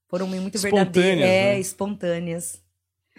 [0.09, 1.23] Foram muito Espontâneas, verdadeiras.
[1.29, 1.59] É, né?
[1.59, 2.61] espontâneas.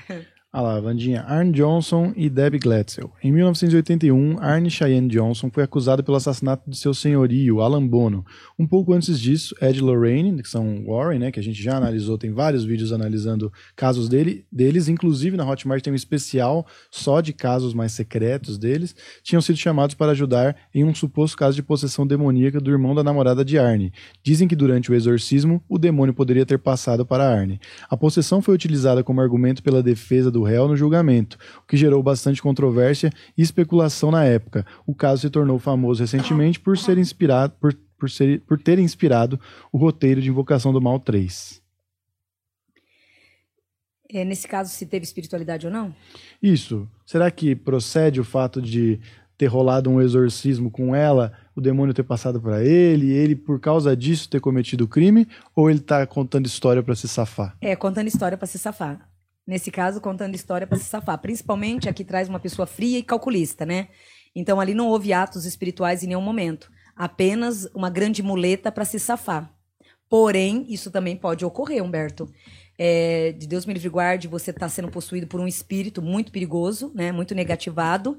[0.59, 1.23] Ah lá, Vandinha.
[1.29, 3.13] Arne Johnson e Debbie Glatzel.
[3.23, 8.25] Em 1981, Arne Cheyenne Johnson foi acusado pelo assassinato de seu senhorio, Alan Bono.
[8.59, 12.17] Um pouco antes disso, Ed Lorraine, que são Warren, né, que a gente já analisou,
[12.17, 17.35] tem vários vídeos analisando casos dele, deles, inclusive na Hotmart tem um especial só de
[17.35, 22.07] casos mais secretos deles, tinham sido chamados para ajudar em um suposto caso de possessão
[22.07, 23.93] demoníaca do irmão da namorada de Arne.
[24.23, 27.61] Dizem que durante o exorcismo, o demônio poderia ter passado para Arne.
[27.91, 32.03] A possessão foi utilizada como argumento pela defesa do réu no julgamento, o que gerou
[32.03, 34.64] bastante controvérsia e especulação na época.
[34.86, 39.38] O caso se tornou famoso recentemente por ser inspirado por, por, ser, por ter inspirado
[39.72, 41.62] o roteiro de Invocação do Mal 3.
[44.12, 45.94] É, nesse caso, se teve espiritualidade ou não?
[46.42, 46.88] Isso.
[47.05, 49.01] Será que procede o fato de
[49.36, 53.97] ter rolado um exorcismo com ela, o demônio ter passado para ele, ele por causa
[53.97, 57.57] disso ter cometido o crime, ou ele tá contando história para se safar?
[57.61, 59.07] É, contando história pra se safar.
[59.47, 61.18] Nesse caso, contando história pra se safar.
[61.18, 63.88] Principalmente aqui traz uma pessoa fria e calculista, né?
[64.34, 66.70] Então ali não houve atos espirituais em nenhum momento.
[66.97, 69.55] Apenas uma grande muleta pra se safar.
[70.09, 72.28] Porém, isso também pode ocorrer, Humberto.
[72.78, 76.92] É, de Deus me livre guarde, você está sendo possuído por um espírito muito perigoso,
[76.94, 77.12] né?
[77.12, 78.16] Muito negativado.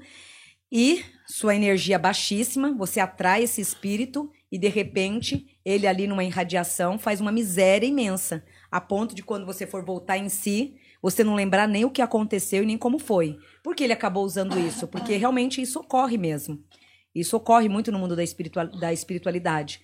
[0.70, 6.98] E sua energia baixíssima, você atrai esse espírito e de repente ele ali numa irradiação
[6.98, 11.34] faz uma miséria imensa, a ponto de quando você for voltar em si, você não
[11.34, 13.38] lembrar nem o que aconteceu e nem como foi.
[13.62, 14.86] Por que ele acabou usando isso?
[14.86, 16.62] Porque realmente isso ocorre mesmo.
[17.14, 19.80] Isso ocorre muito no mundo da, espiritual, da espiritualidade.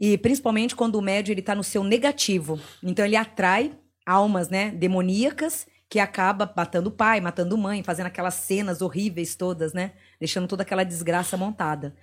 [0.00, 2.60] E principalmente quando o médio ele está no seu negativo.
[2.82, 3.72] Então ele atrai
[4.06, 9.72] almas, né, demoníacas que acaba matando o pai, matando mãe, fazendo aquelas cenas horríveis todas,
[9.72, 11.94] né, deixando toda aquela desgraça montada.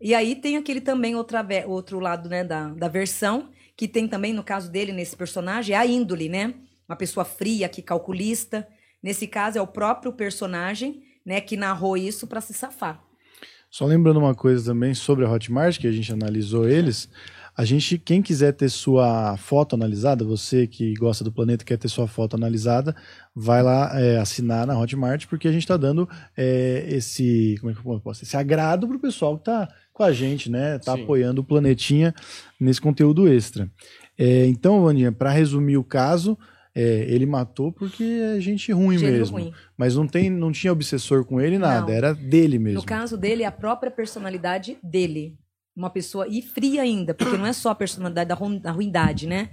[0.00, 4.32] E aí tem aquele também outra, outro lado, né, da, da versão, que tem também,
[4.32, 6.54] no caso dele, nesse personagem, a índole, né?
[6.88, 8.66] Uma pessoa fria, que calculista.
[9.02, 13.02] Nesse caso, é o próprio personagem, né, que narrou isso para se safar.
[13.70, 17.08] Só lembrando uma coisa também sobre a Hotmart, que a gente analisou eles.
[17.56, 21.76] A gente, quem quiser ter sua foto analisada, você que gosta do planeta e quer
[21.76, 22.96] ter sua foto analisada,
[23.34, 27.74] vai lá é, assinar na Hotmart, porque a gente está dando é, esse, como é
[27.74, 30.78] que eu posso esse agrado pro pessoal que tá com a gente, né?
[30.80, 31.02] Tá Sim.
[31.02, 32.12] apoiando o Planetinha
[32.58, 33.70] nesse conteúdo extra.
[34.18, 36.36] É, então, Vandinha, para resumir o caso,
[36.74, 38.02] é, ele matou porque
[38.36, 39.38] é gente ruim Gênero mesmo.
[39.38, 39.54] ruim.
[39.76, 41.86] Mas não, tem, não tinha obsessor com ele, nada.
[41.86, 41.92] Não.
[41.94, 42.80] Era dele mesmo.
[42.80, 45.38] No caso dele, é a própria personalidade dele.
[45.76, 49.26] Uma pessoa, e fria ainda, porque não é só a personalidade da, ru- da ruindade,
[49.26, 49.50] né?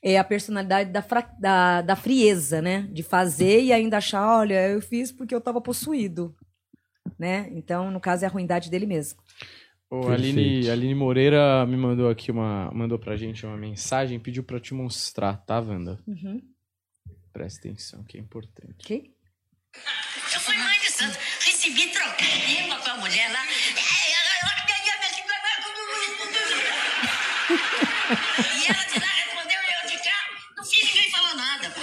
[0.00, 2.88] É a personalidade da, fra- da, da frieza, né?
[2.92, 6.34] De fazer e ainda achar, olha, eu fiz porque eu tava possuído.
[7.18, 7.48] Né?
[7.52, 9.18] Então, no caso, é a ruindade dele mesmo.
[9.90, 10.08] O.
[10.08, 12.70] Aline, Aline Moreira me mandou aqui uma.
[12.72, 15.98] mandou pra gente uma mensagem, pediu pra te mostrar, tá, Wanda?
[16.06, 16.42] Uhum.
[17.32, 18.74] Presta atenção, que é importante.
[18.84, 19.14] Ok?
[20.34, 23.44] Eu fui mãe de santo, recebi troquinha com a mulher lá.
[28.08, 30.18] E ela de lá respondeu e eu de cá.
[30.56, 31.70] No fim ninguém falou nada.
[31.70, 31.80] pô.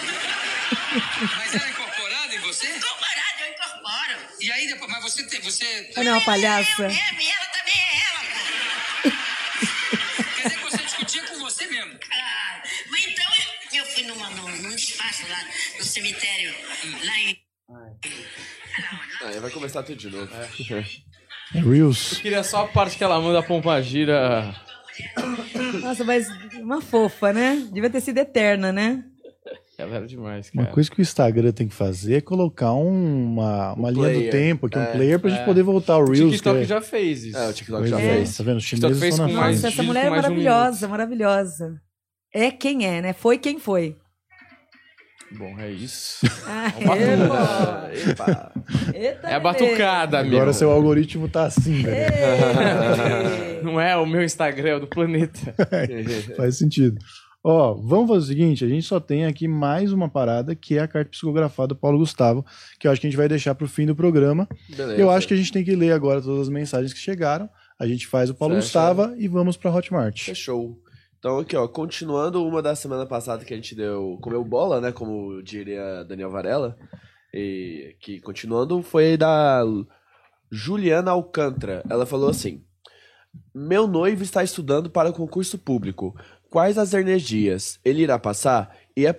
[1.37, 2.67] Mas era incorporado em você?
[2.67, 4.17] Incorporado, eu incorporo.
[4.41, 5.93] E aí depois, mas você tem, você.
[5.97, 6.83] Olha uma palhaça.
[6.83, 9.09] Eu mesmo, e ela também é ela, pô.
[10.35, 11.99] Quer dizer que você discutia com você mesmo?
[12.11, 15.43] Ah, mas então eu, eu fui numa, num, num despacho lá
[15.77, 16.55] no cemitério,
[17.03, 17.45] lá em.
[19.23, 20.27] Aí vai começar tudo de novo.
[21.53, 22.13] É Reels.
[22.13, 24.53] Eu queria só a parte que ela manda a pompa gira.
[25.81, 26.27] Nossa, mas
[26.59, 27.67] uma fofa, né?
[27.71, 29.03] Devia ter sido eterna, né?
[29.77, 30.73] Ela era demais, Uma cara.
[30.73, 34.67] coisa que o Instagram tem que fazer é colocar um- uma, uma linha do tempo,
[34.67, 35.45] aqui, um É, player pra gente é.
[35.45, 36.31] poder voltar ao O Reels.
[36.31, 37.37] TikTok que é- já fez isso.
[37.37, 38.37] É, o TikTok Pois já é, fez.
[38.37, 38.57] Tá vendo?
[38.57, 39.63] Os TikTok chineses fez estão com na mais- frente.
[39.65, 41.81] Nossa, essa mulher é de um maravilhosa, maravilhosa.
[42.33, 43.11] É quem é, né?
[43.13, 43.97] Foi quem foi.
[45.37, 46.25] Bom, é isso.
[46.47, 48.51] Ah, Ah, epa.
[48.93, 49.27] epa.
[49.27, 50.37] É batucada, meu.
[50.37, 52.13] Agora seu algoritmo tá assim, velho.
[53.63, 55.53] Não é o meu Instagram, é o do planeta.
[56.37, 56.97] Faz sentido.
[57.43, 60.81] Ó, vamos fazer o seguinte: a gente só tem aqui mais uma parada que é
[60.81, 62.45] a carta psicografada do Paulo Gustavo,
[62.79, 64.47] que eu acho que a gente vai deixar pro fim do programa.
[64.69, 64.99] Beleza.
[64.99, 67.49] Eu acho que a gente tem que ler agora todas as mensagens que chegaram.
[67.77, 68.65] A gente faz o Paulo Fecha.
[68.65, 70.21] Gustavo e vamos pra Hotmart.
[70.23, 70.79] Fechou.
[71.19, 74.91] Então aqui, ó, continuando uma da semana passada que a gente deu, comeu bola, né,
[74.91, 76.77] como diria Daniel Varela.
[77.33, 79.61] E que continuando foi da
[80.51, 81.83] Juliana Alcântara.
[81.89, 82.63] Ela falou assim:
[83.53, 86.15] Meu noivo está estudando para concurso público.
[86.49, 88.77] Quais as energias ele irá passar?
[88.95, 89.13] E é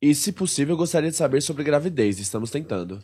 [0.00, 2.18] e se possível, gostaria de saber sobre gravidez.
[2.18, 3.02] Estamos tentando.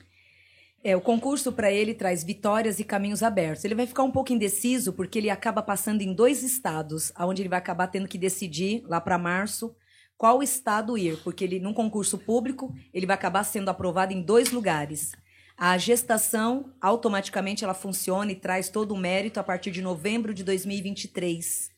[0.84, 3.64] É, o concurso para ele traz vitórias e caminhos abertos.
[3.64, 7.48] Ele vai ficar um pouco indeciso porque ele acaba passando em dois estados, onde ele
[7.48, 9.74] vai acabar tendo que decidir lá para março
[10.16, 14.50] qual estado ir, porque ele num concurso público ele vai acabar sendo aprovado em dois
[14.52, 15.12] lugares.
[15.56, 20.42] A gestação automaticamente ela funciona e traz todo o mérito a partir de novembro de
[20.42, 21.70] 2023.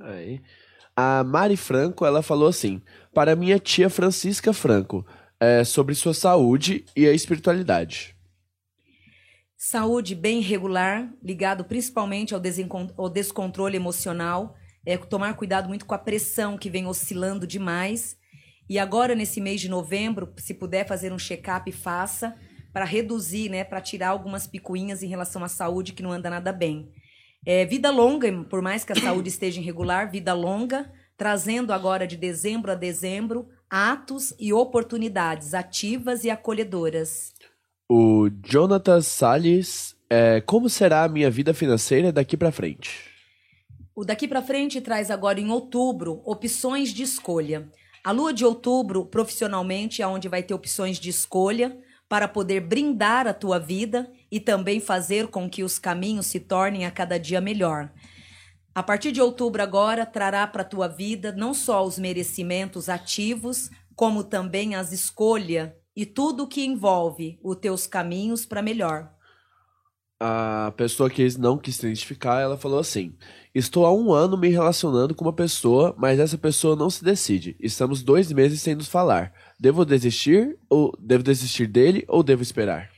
[0.00, 0.40] Aí.
[0.94, 2.80] A Mari Franco, ela falou assim:
[3.12, 5.06] para minha tia Francisca Franco,
[5.38, 8.15] é, sobre sua saúde e a espiritualidade.
[9.56, 12.42] Saúde bem regular, ligado principalmente ao,
[12.98, 14.54] ao descontrole emocional,
[14.84, 18.18] é tomar cuidado muito com a pressão que vem oscilando demais.
[18.68, 22.36] E agora nesse mês de novembro, se puder fazer um check-up, faça
[22.70, 26.52] para reduzir, né, para tirar algumas picuinhas em relação à saúde que não anda nada
[26.52, 26.92] bem.
[27.46, 32.16] É, vida longa, por mais que a saúde esteja irregular, vida longa, trazendo agora de
[32.16, 37.32] dezembro a dezembro atos e oportunidades ativas e acolhedoras.
[37.88, 43.08] O Jonathan Salles, é, como será a minha vida financeira daqui pra frente?
[43.94, 47.70] O daqui para frente traz agora em outubro opções de escolha.
[48.02, 51.78] A lua de outubro, profissionalmente, é onde vai ter opções de escolha
[52.08, 56.86] para poder brindar a tua vida e também fazer com que os caminhos se tornem
[56.86, 57.92] a cada dia melhor.
[58.74, 63.70] A partir de outubro agora trará para a tua vida não só os merecimentos ativos,
[63.94, 69.10] como também as escolhas e tudo que envolve os teus caminhos para melhor.
[70.20, 73.14] A pessoa que não quis se identificar, ela falou assim:
[73.54, 77.56] Estou há um ano me relacionando com uma pessoa, mas essa pessoa não se decide.
[77.60, 79.32] Estamos dois meses sem nos falar.
[79.58, 82.90] Devo desistir ou devo desistir dele ou devo esperar?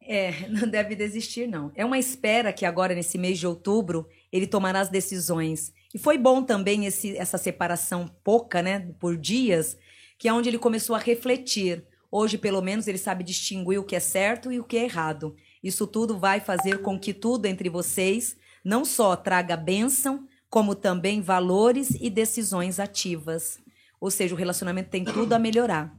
[0.00, 1.72] É, não deve desistir, não.
[1.74, 5.72] É uma espera que agora, nesse mês de outubro, ele tomará as decisões.
[5.94, 9.76] E foi bom também esse, essa separação pouca, né, por dias,
[10.16, 11.84] que é onde ele começou a refletir.
[12.14, 15.34] Hoje, pelo menos, ele sabe distinguir o que é certo e o que é errado.
[15.64, 21.22] Isso tudo vai fazer com que tudo entre vocês não só traga bênção, como também
[21.22, 23.58] valores e decisões ativas.
[23.98, 25.90] Ou seja, o relacionamento tem tudo a melhorar.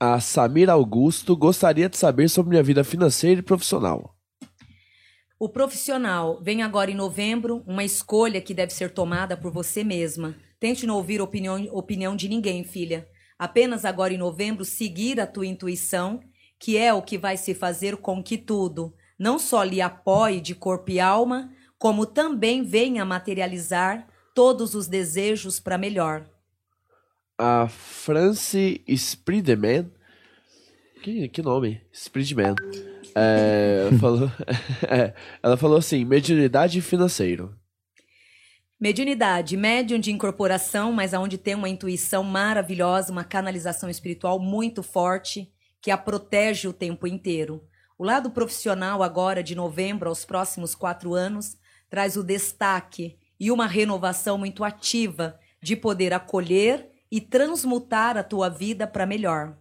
[0.00, 4.16] A Samira Augusto gostaria de saber sobre minha vida financeira e profissional.
[5.38, 10.34] O profissional vem agora em novembro, uma escolha que deve ser tomada por você mesma.
[10.58, 13.06] Tente não ouvir opinião, opinião de ninguém, filha.
[13.44, 16.18] Apenas agora em novembro seguir a tua intuição,
[16.58, 20.54] que é o que vai se fazer com que tudo não só lhe apoie de
[20.54, 26.24] corpo e alma, como também venha materializar todos os desejos para melhor.
[27.36, 29.90] A France Sprideman.
[31.02, 31.82] Que, que nome?
[31.92, 32.54] Sprideman.
[33.14, 34.32] É, falou,
[34.88, 37.54] é, ela falou assim: mediunidade financeiro.
[38.84, 45.50] Mediunidade, médium de incorporação, mas aonde tem uma intuição maravilhosa, uma canalização espiritual muito forte,
[45.80, 47.64] que a protege o tempo inteiro.
[47.98, 51.56] O lado profissional, agora de novembro aos próximos quatro anos,
[51.88, 58.50] traz o destaque e uma renovação muito ativa de poder acolher e transmutar a tua
[58.50, 59.56] vida para melhor.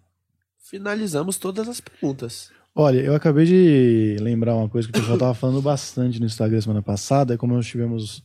[0.69, 2.51] Finalizamos todas as perguntas.
[2.75, 6.59] Olha, eu acabei de lembrar uma coisa que o pessoal tava falando bastante no Instagram
[6.59, 8.21] semana passada, como nós tivemos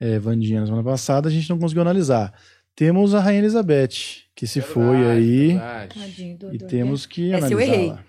[0.00, 2.32] é, Vandinha na semana passada, a gente não conseguiu analisar.
[2.76, 6.38] Temos a Rainha Elizabeth, que se foi Verdade, aí, verdade.
[6.52, 7.72] E temos que Essa eu analisar.
[7.74, 7.88] errei.
[7.90, 8.04] lá.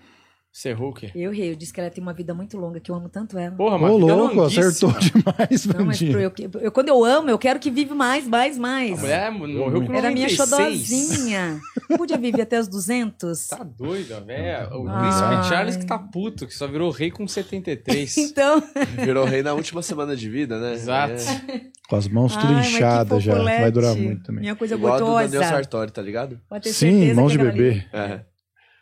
[0.78, 1.10] O quê?
[1.14, 3.36] Eu errei, eu disse que ela tem uma vida muito longa, que eu amo tanto
[3.38, 3.54] ela.
[3.54, 6.32] Porra, Ô, mas vida louco, acertou demais, Não, mas eu,
[6.62, 8.92] eu- quando eu amo, eu quero que vive mais, mais, mais.
[8.92, 10.38] A mulher morreu com Era a minha 96.
[10.88, 11.60] xodozinha.
[11.98, 13.48] Podia viver até os 200?
[13.48, 14.80] Tá doida, velho.
[14.82, 15.00] O Ai.
[15.02, 18.16] príncipe Charles que tá puto, que só virou rei com 73.
[18.36, 18.62] Então,
[19.04, 20.72] Virou rei na última semana de vida, né?
[20.74, 21.14] Exato.
[21.48, 21.60] É.
[21.88, 23.34] Com as mãos tudo Ai, mas que inchadas já.
[23.42, 24.40] Vai durar muito também.
[24.40, 25.44] Minha coisa Igual a do Daniel gostosa.
[25.44, 26.40] Sartori, tá ligado?
[26.48, 27.86] Pode ter Sim, certeza mãos que de aquela ali bebê.
[27.92, 28.20] É.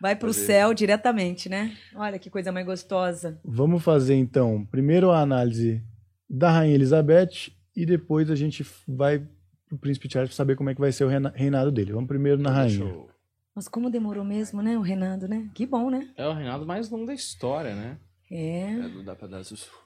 [0.04, 0.44] Vai pro Fazer.
[0.46, 1.74] céu diretamente, né?
[1.94, 3.40] Olha que coisa mais gostosa.
[3.42, 5.82] Vamos fazer então, primeiro a análise
[6.28, 9.26] da Rainha Elizabeth e depois a gente vai
[9.66, 11.94] pro Príncipe Charles pra saber como é que vai ser o reina- reinado dele.
[11.94, 12.80] Vamos primeiro na Rainha.
[12.86, 13.08] Show.
[13.54, 15.48] Mas como demorou mesmo, né, o Renado, né?
[15.54, 16.06] Que bom, né?
[16.18, 17.96] É o reinado mais longo da história, né?
[18.30, 18.60] É.
[18.72, 19.78] É, não dá pra dar sussurro.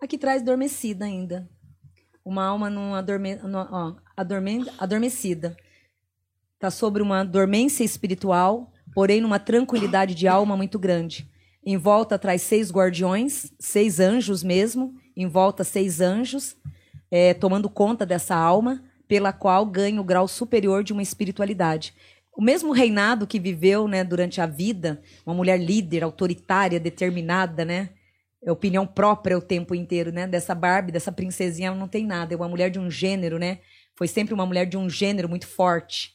[0.00, 1.46] Aqui traz adormecida ainda.
[2.24, 3.34] Uma alma num adorme...
[3.34, 4.64] no- ó, adorme...
[4.78, 5.54] adormecida.
[6.60, 11.26] Tá sobre uma dormência espiritual, porém numa tranquilidade de alma muito grande.
[11.64, 14.94] Em volta traz seis guardiões, seis anjos mesmo.
[15.16, 16.54] Em volta, seis anjos,
[17.10, 21.94] é, tomando conta dessa alma, pela qual ganha o grau superior de uma espiritualidade.
[22.36, 27.90] o mesmo reinado que viveu, né, durante a vida, uma mulher líder, autoritária, determinada, né?
[28.42, 30.26] É opinião própria o tempo inteiro, né?
[30.26, 32.32] Dessa Barbie, dessa princesinha, ela não tem nada.
[32.32, 33.58] É uma mulher de um gênero, né?
[33.96, 36.14] Foi sempre uma mulher de um gênero muito forte.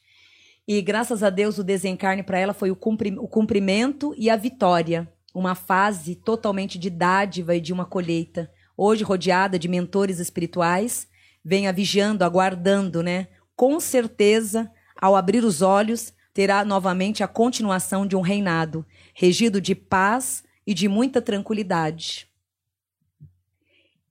[0.67, 4.35] E graças a Deus o desencarne para ela foi o, cumpri- o cumprimento e a
[4.35, 5.07] vitória.
[5.33, 8.51] Uma fase totalmente de dádiva e de uma colheita.
[8.75, 11.07] Hoje, rodeada de mentores espirituais,
[11.43, 13.27] venha vigiando, aguardando, né?
[13.55, 19.75] Com certeza, ao abrir os olhos, terá novamente a continuação de um reinado, regido de
[19.75, 22.27] paz e de muita tranquilidade.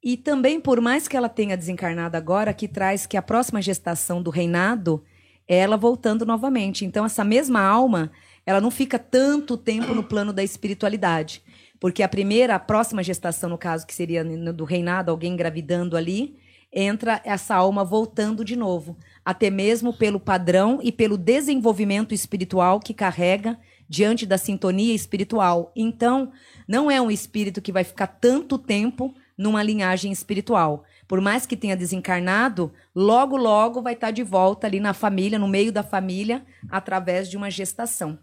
[0.03, 4.23] E também, por mais que ela tenha desencarnado agora, aqui traz que a próxima gestação
[4.23, 5.03] do reinado
[5.47, 6.85] ela voltando novamente.
[6.85, 8.11] Então, essa mesma alma,
[8.47, 11.43] ela não fica tanto tempo no plano da espiritualidade.
[11.79, 16.37] Porque a primeira, a próxima gestação, no caso, que seria do reinado, alguém engravidando ali,
[16.73, 18.97] entra essa alma voltando de novo.
[19.25, 25.73] Até mesmo pelo padrão e pelo desenvolvimento espiritual que carrega diante da sintonia espiritual.
[25.77, 26.33] Então,
[26.67, 30.85] não é um espírito que vai ficar tanto tempo numa linhagem espiritual.
[31.09, 35.49] Por mais que tenha desencarnado, logo, logo vai estar de volta ali na família, no
[35.49, 38.19] meio da família, através de uma gestação,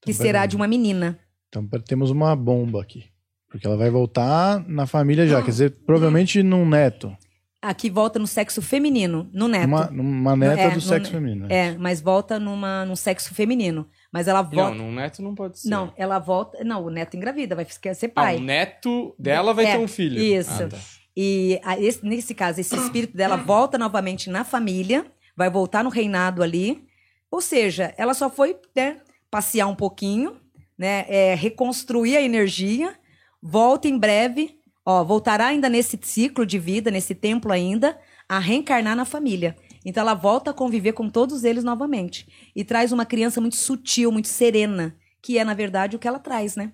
[0.00, 1.18] que Então, será de uma menina.
[1.48, 3.04] Então temos uma bomba aqui.
[3.48, 5.42] Porque ela vai voltar na família já.
[5.42, 7.14] Quer dizer, provavelmente num neto.
[7.60, 9.66] Aqui volta no sexo feminino, no neto.
[9.68, 11.46] Uma, uma neta É, do no sexo ne- feminino.
[11.52, 13.86] É, mas volta numa, num sexo feminino.
[14.10, 14.74] Mas ela volta.
[14.74, 15.68] Não, num neto não pode ser.
[15.68, 16.64] Não, ela volta.
[16.64, 18.36] Não, o neto engravida, vai quer ser Ah, pai.
[18.38, 20.18] o neto dela vai É, ter um filho.
[20.20, 20.50] isso.
[20.64, 20.78] Ah, tá.
[21.16, 25.06] E a- esse- nesse caso, esse espírito dela volta novamente na família,
[25.36, 26.84] vai voltar no reinado ali.
[27.30, 28.98] Ou seja, ela só foi né,
[29.30, 30.36] passear um pouquinho,
[30.78, 32.94] né, é, reconstruir a energia,
[33.42, 37.98] volta em breve, ó, voltará ainda nesse ciclo de vida, nesse templo ainda,
[38.28, 39.56] a reencarnar na família.
[39.84, 42.26] Então ela volta a conviver com todos eles novamente.
[42.54, 46.18] E traz uma criança muito sutil, muito serena, que é, na verdade, o que ela
[46.18, 46.72] traz, né?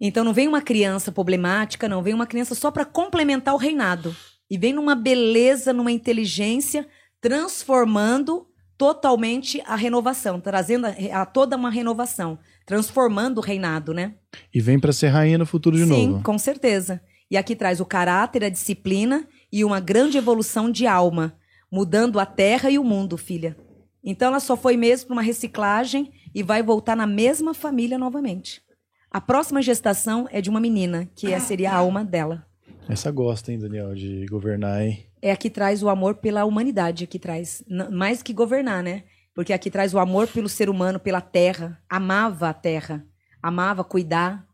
[0.00, 4.16] Então não vem uma criança problemática, não vem uma criança só para complementar o reinado.
[4.50, 6.88] E vem numa beleza, numa inteligência,
[7.20, 8.46] transformando
[8.78, 14.14] totalmente a renovação, trazendo a, a toda uma renovação, transformando o reinado, né?
[14.54, 16.22] E vem pra ser rainha no futuro de Sim, novo.
[16.24, 17.00] com certeza.
[17.30, 21.36] E aqui traz o caráter, a disciplina e uma grande evolução de alma,
[21.70, 23.54] mudando a terra e o mundo, filha.
[24.02, 28.62] Então ela só foi mesmo para uma reciclagem e vai voltar na mesma família novamente.
[29.10, 32.46] A próxima gestação é de uma menina, que é- seria a alma dela.
[32.88, 35.04] Essa gosta, hein, Daniel, de governar, hein?
[35.22, 37.62] É aqui traz o amor pela humanidade, aqui traz.
[37.92, 39.04] Mais que governar, né?
[39.34, 41.78] Porque aqui traz o amor pelo ser humano, pela terra.
[41.88, 43.04] Amava a terra.
[43.42, 44.44] Amava cuidar.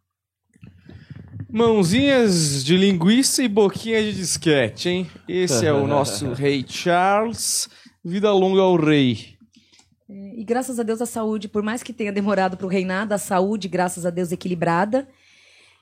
[1.48, 5.10] Mãozinhas de linguiça e boquinha de disquete, hein?
[5.28, 7.68] Esse é o nosso rei Charles.
[8.04, 9.35] Vida longa ao rei.
[10.08, 13.18] E graças a Deus a saúde, por mais que tenha demorado para o reinado, a
[13.18, 15.08] saúde, graças a Deus, equilibrada.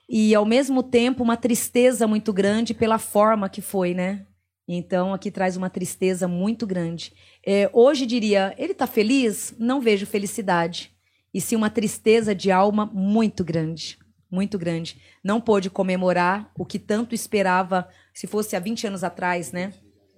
[0.09, 4.27] E ao mesmo tempo uma tristeza muito grande pela forma que foi, né?
[4.67, 7.13] Então aqui traz uma tristeza muito grande.
[7.47, 9.55] É, hoje diria, ele está feliz?
[9.59, 10.91] Não vejo felicidade.
[11.33, 13.99] E sim uma tristeza de alma muito grande.
[14.31, 14.99] Muito grande.
[15.23, 19.73] Não pôde comemorar o que tanto esperava se fosse há 20 anos atrás, né?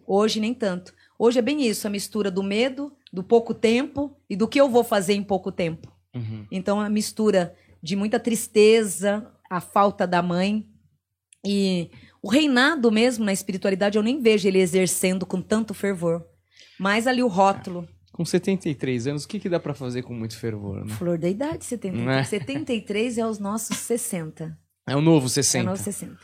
[0.06, 0.94] Hoje nem tanto.
[1.18, 4.68] Hoje é bem isso, a mistura do medo, do pouco tempo e do que eu
[4.68, 5.90] vou fazer em pouco tempo.
[6.50, 10.66] Então, a mistura de muita tristeza, a falta da mãe
[11.44, 11.90] e
[12.22, 16.22] o reinado mesmo na espiritualidade, eu nem vejo ele exercendo com tanto fervor.
[16.78, 20.36] Mas ali o rótulo, Com 73 anos, o que, que dá pra fazer com muito
[20.38, 20.92] fervor, né?
[20.94, 22.22] flor da idade, 70, Né?
[22.24, 24.58] 73 é os nossos 60.
[24.86, 25.64] É o novo É 60.
[25.72, 26.18] os nossos 60.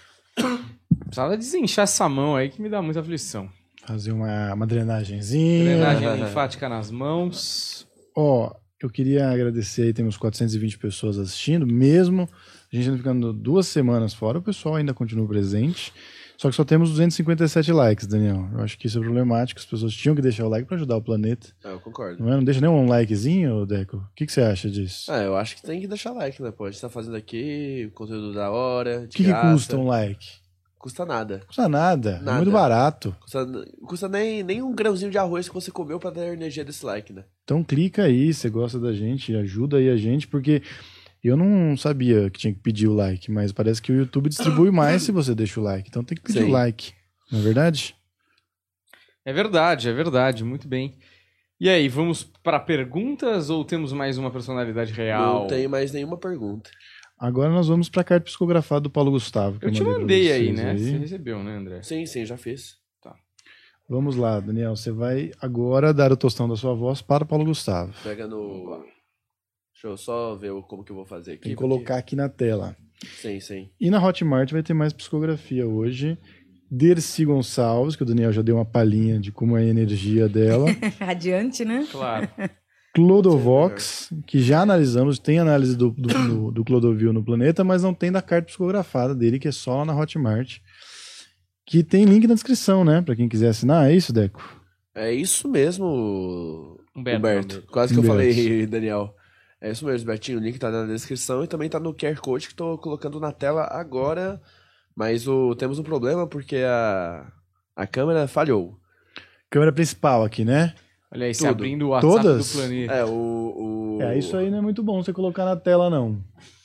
[1.04, 3.48] Precisava desinchar essa mão aí que me dá muita aflição.
[3.86, 5.64] Fazer uma, uma drenagenzinha.
[5.64, 7.86] Drenagem linfática nas mãos.
[8.16, 12.28] Ó, eu queria agradecer aí, temos 420 pessoas assistindo, mesmo
[12.72, 15.92] a gente ainda ficando duas semanas fora, o pessoal ainda continua presente.
[16.38, 18.48] Só que só temos 257 likes, Daniel.
[18.52, 20.96] Eu acho que isso é problemático, as pessoas tinham que deixar o like pra ajudar
[20.96, 21.48] o planeta.
[21.62, 22.20] É, eu concordo.
[22.20, 22.36] Não é?
[22.36, 23.98] Não deixa nem um likezinho, Deco?
[23.98, 25.12] O que, que você acha disso?
[25.12, 26.50] É, eu acho que tem que deixar like, né?
[26.50, 29.02] Pô, a gente tá fazendo aqui, conteúdo da hora.
[29.04, 30.41] O que, que custa um like?
[30.82, 31.42] Custa nada.
[31.46, 32.38] Custa nada, é Nada.
[32.38, 33.16] muito barato.
[33.20, 33.46] Custa,
[33.86, 37.12] custa nem, nem um grãozinho de arroz que você comeu pra dar energia desse like,
[37.12, 37.22] né?
[37.44, 40.60] Então clica aí, você gosta da gente, ajuda aí a gente, porque
[41.22, 44.72] eu não sabia que tinha que pedir o like, mas parece que o YouTube distribui
[44.74, 45.88] mais se você deixa o like.
[45.88, 46.48] Então tem que pedir Sim.
[46.48, 46.92] o like,
[47.30, 47.94] não é verdade?
[49.24, 50.42] É verdade, é verdade.
[50.42, 50.98] Muito bem.
[51.60, 55.42] E aí, vamos para perguntas ou temos mais uma personalidade real?
[55.42, 56.68] Não tem mais nenhuma pergunta.
[57.22, 59.60] Agora nós vamos pra carta psicografada do Paulo Gustavo.
[59.60, 60.72] que Eu te mandei aí, né?
[60.72, 60.78] aí.
[60.78, 61.80] Você recebeu, né, André?
[61.80, 62.82] Sim, sim, já fiz.
[63.88, 64.74] Vamos lá, Daniel.
[64.74, 67.92] Você vai agora dar o tostão da sua voz para o Paulo Gustavo.
[68.02, 68.84] Pega no.
[69.72, 71.42] Deixa eu só ver como que eu vou fazer aqui.
[71.42, 72.76] Tem que colocar aqui na tela.
[73.20, 73.70] Sim, sim.
[73.80, 76.18] E na Hotmart vai ter mais psicografia hoje.
[76.68, 80.66] Dercy Gonçalves, que o Daniel já deu uma palhinha de como é a energia dela.
[80.98, 81.86] Radiante, né?
[81.88, 82.28] Claro.
[82.94, 87.94] Clodovox, que já analisamos, tem análise do, do, do, do Clodovil no planeta, mas não
[87.94, 90.58] tem da carta psicografada dele, que é só lá na Hotmart.
[91.64, 93.00] Que tem link na descrição, né?
[93.00, 93.90] Pra quem quiser assinar.
[93.90, 94.60] É isso, Deco?
[94.94, 97.18] É isso mesmo, Humberto.
[97.18, 97.62] Humberto.
[97.70, 98.34] Quase que eu Humberto.
[98.34, 99.14] falei, Daniel.
[99.58, 100.38] É isso mesmo, Bertinho.
[100.38, 103.32] O link tá na descrição e também tá no QR Code que tô colocando na
[103.32, 104.40] tela agora.
[104.94, 107.26] Mas o, temos um problema porque a,
[107.74, 108.76] a câmera falhou.
[109.48, 110.74] Câmera principal aqui, né?
[111.14, 112.52] Olha aí, se abrindo o WhatsApp Todas?
[112.52, 112.92] do planeta.
[112.94, 113.08] É, o.
[113.10, 113.98] o...
[114.02, 116.18] É, isso aí não é muito bom você colocar na tela, não.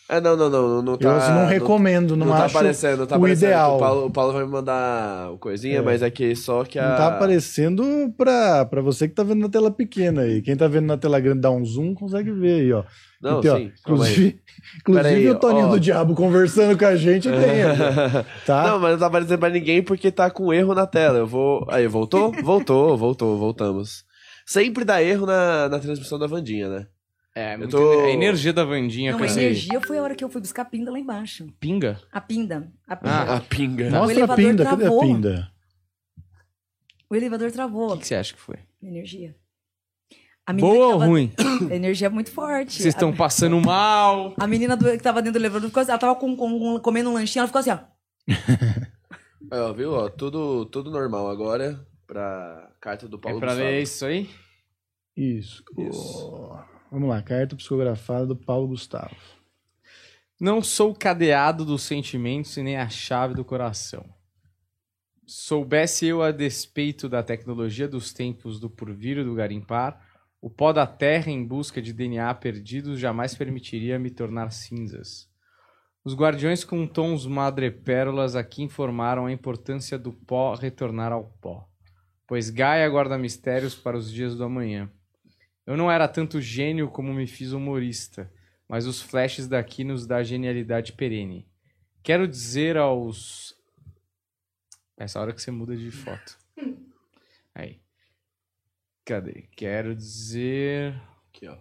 [0.09, 0.81] É, não, não, não.
[0.81, 3.49] Não, tá, Eu não recomendo, não, Não, tá acho aparecendo, não tá o aparecendo.
[3.49, 3.75] ideal.
[3.75, 5.81] O Paulo, o Paulo vai me mandar coisinha, É.
[5.81, 6.89] mas aqui só que a.
[6.91, 7.83] Não tá aparecendo
[8.17, 10.41] pra, pra você que tá vendo na tela pequena aí.
[10.41, 12.83] Quem tá vendo na tela grande dá um zoom, consegue ver aí, ó.
[13.21, 13.63] Não, Então, ó, sim.
[13.65, 13.73] aí.
[13.81, 14.39] inclusive,
[14.79, 15.69] inclusive Peraí, o Toninho ó.
[15.71, 18.63] do Diabo conversando com a gente tem, ó, tá?
[18.69, 21.17] Não, mas não tá aparecendo pra ninguém porque tá com erro na tela.
[21.17, 21.65] Eu vou.
[21.69, 22.31] Aí, voltou?
[22.43, 24.06] Voltou, voltou, voltamos.
[24.47, 26.87] Sempre dá erro na, na transmissão da Vandinha, né?
[27.35, 30.23] É, Eu muito tô- a energia da Vandinha Não, a energia foi a hora que
[30.23, 31.45] eu fui buscar a pinda lá embaixo.
[31.59, 31.99] pinga.
[32.11, 32.71] A pinda.
[32.87, 33.13] A pinda.
[33.13, 33.87] Ah, A pinga.
[33.87, 35.01] o Mostra a elevador pinda, cadê a travou.
[35.01, 35.51] pinda?
[37.09, 37.89] O elevador travou.
[37.89, 38.55] O que, que você acha que foi?
[38.81, 39.35] Energia.
[40.45, 41.31] A Boa ou ruim?
[41.69, 42.73] A energia é muito forte.
[42.73, 44.33] Vocês estão passando mal.
[44.37, 46.57] A, a menina do- que tava dentro do elevador, ficou assim, ela tava com, com-
[46.57, 47.79] com- comendo um lanchinho, ela ficou assim, ó.
[49.51, 49.91] Ó, viu?
[49.93, 53.69] Ó, tudo, tudo normal agora pra carta do Paulo É pra Gustavo.
[53.69, 54.29] ler isso aí?
[55.15, 55.63] Isso.
[55.77, 56.59] Isso.
[56.89, 59.15] Vamos lá, carta psicografada do Paulo Gustavo.
[60.39, 64.05] Não sou cadeado dos sentimentos e nem a chave do coração.
[65.25, 70.01] Soubesse eu a despeito da tecnologia dos tempos do porvir e do garimpar,
[70.39, 75.27] o pó da terra em busca de DNA perdidos jamais permitiria me tornar cinzas.
[76.05, 81.67] Os guardiões com tons madrepérolas aqui informaram a importância do pó retornar ao pó,
[82.27, 84.91] pois Gaia guarda mistérios para os dias do amanhã.
[85.65, 88.31] Eu não era tanto gênio como me fiz humorista,
[88.67, 91.47] mas os flashes daqui nos dá genialidade perene.
[92.03, 93.55] Quero dizer aos.
[94.97, 96.37] Essa hora que você muda de foto.
[97.55, 97.79] Aí.
[99.05, 99.47] Cadê?
[99.55, 100.93] Quero dizer.
[101.29, 101.57] Aqui, ó.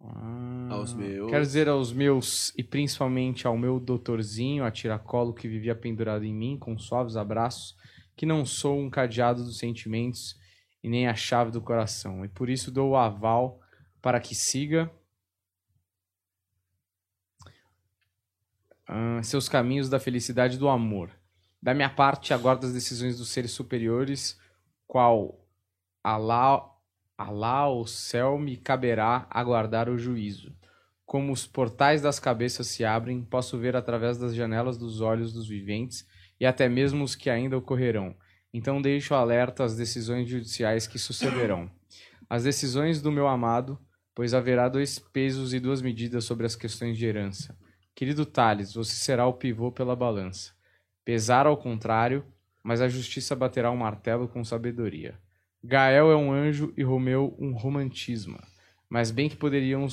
[0.00, 1.30] Ah, Aos meus.
[1.30, 6.34] Quero dizer aos meus, e principalmente ao meu doutorzinho, a tiracolo que vivia pendurado em
[6.34, 7.76] mim, com suaves abraços,
[8.16, 10.36] que não sou um cadeado dos sentimentos
[10.82, 12.24] e nem a chave do coração.
[12.24, 13.60] E por isso dou o aval
[14.00, 14.90] para que siga
[18.88, 21.10] ah, seus caminhos da felicidade e do amor.
[21.62, 24.40] Da minha parte, aguardo as decisões dos seres superiores,
[24.86, 25.44] qual
[26.02, 26.64] Alá,
[27.18, 30.54] Alá ao céu me caberá aguardar o juízo.
[31.04, 35.48] Como os portais das cabeças se abrem, posso ver através das janelas dos olhos dos
[35.48, 36.06] viventes
[36.40, 38.14] e até mesmo os que ainda ocorrerão.
[38.52, 41.70] Então deixo alerta as decisões judiciais que sucederão.
[42.28, 43.78] As decisões do meu amado,
[44.14, 47.56] pois haverá dois pesos e duas medidas sobre as questões de herança.
[47.94, 50.52] Querido Tales, você será o pivô pela balança.
[51.04, 52.24] Pesar ao contrário,
[52.62, 55.14] mas a justiça baterá o martelo com sabedoria.
[55.62, 58.38] Gael é um anjo e Romeu um romantismo.
[58.88, 59.88] Mas bem que poderiam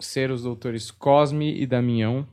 [0.00, 2.26] ser os doutores Cosme e Damião.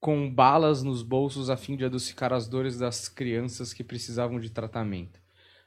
[0.00, 4.50] Com balas nos bolsos a fim de adocicar as dores das crianças que precisavam de
[4.50, 5.20] tratamento.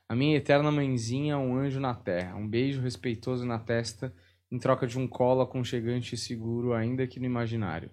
[0.08, 4.12] A minha eterna mãezinha um anjo na terra, um beijo respeitoso na testa,
[4.52, 7.92] em troca de um colo aconchegante e seguro, ainda que no imaginário.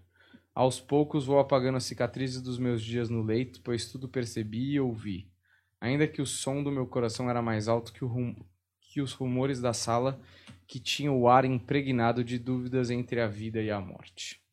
[0.55, 4.81] Aos poucos vou apagando as cicatrizes dos meus dias no leito, pois tudo percebi e
[4.81, 5.31] ouvi.
[5.79, 8.35] Ainda que o som do meu coração era mais alto que, rum...
[8.81, 10.19] que os rumores da sala,
[10.67, 14.46] que tinha o ar impregnado de dúvidas entre a vida e a morte.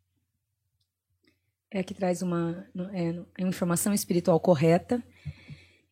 [1.75, 5.03] É que traz uma, é, uma informação espiritual correta.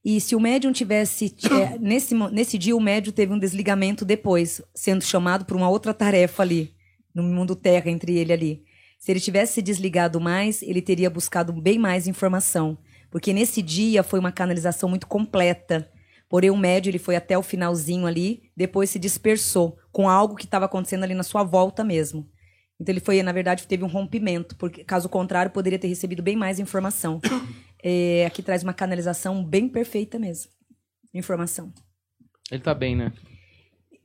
[0.06, 1.36] E se o médium tivesse.
[1.52, 5.92] é, nesse, nesse dia, o médium teve um desligamento depois, sendo chamado para uma outra
[5.92, 6.72] tarefa ali,
[7.16, 8.64] no mundo terra, entre ele ali.
[9.00, 12.78] Se ele tivesse se desligado mais, ele teria buscado bem mais informação.
[13.10, 15.90] Porque nesse dia foi uma canalização muito completa.
[16.30, 20.46] Porém, o médium ele foi até o finalzinho ali, depois se dispersou com algo que
[20.46, 22.30] estava acontecendo ali na sua volta mesmo.
[22.82, 26.36] Então ele foi, na verdade, teve um rompimento, porque caso contrário, poderia ter recebido bem
[26.36, 27.22] mais informação.
[27.84, 30.52] É, aqui traz uma canalização bem perfeita mesmo.
[31.16, 31.74] Informação.
[32.52, 33.12] Ele tá bem, né?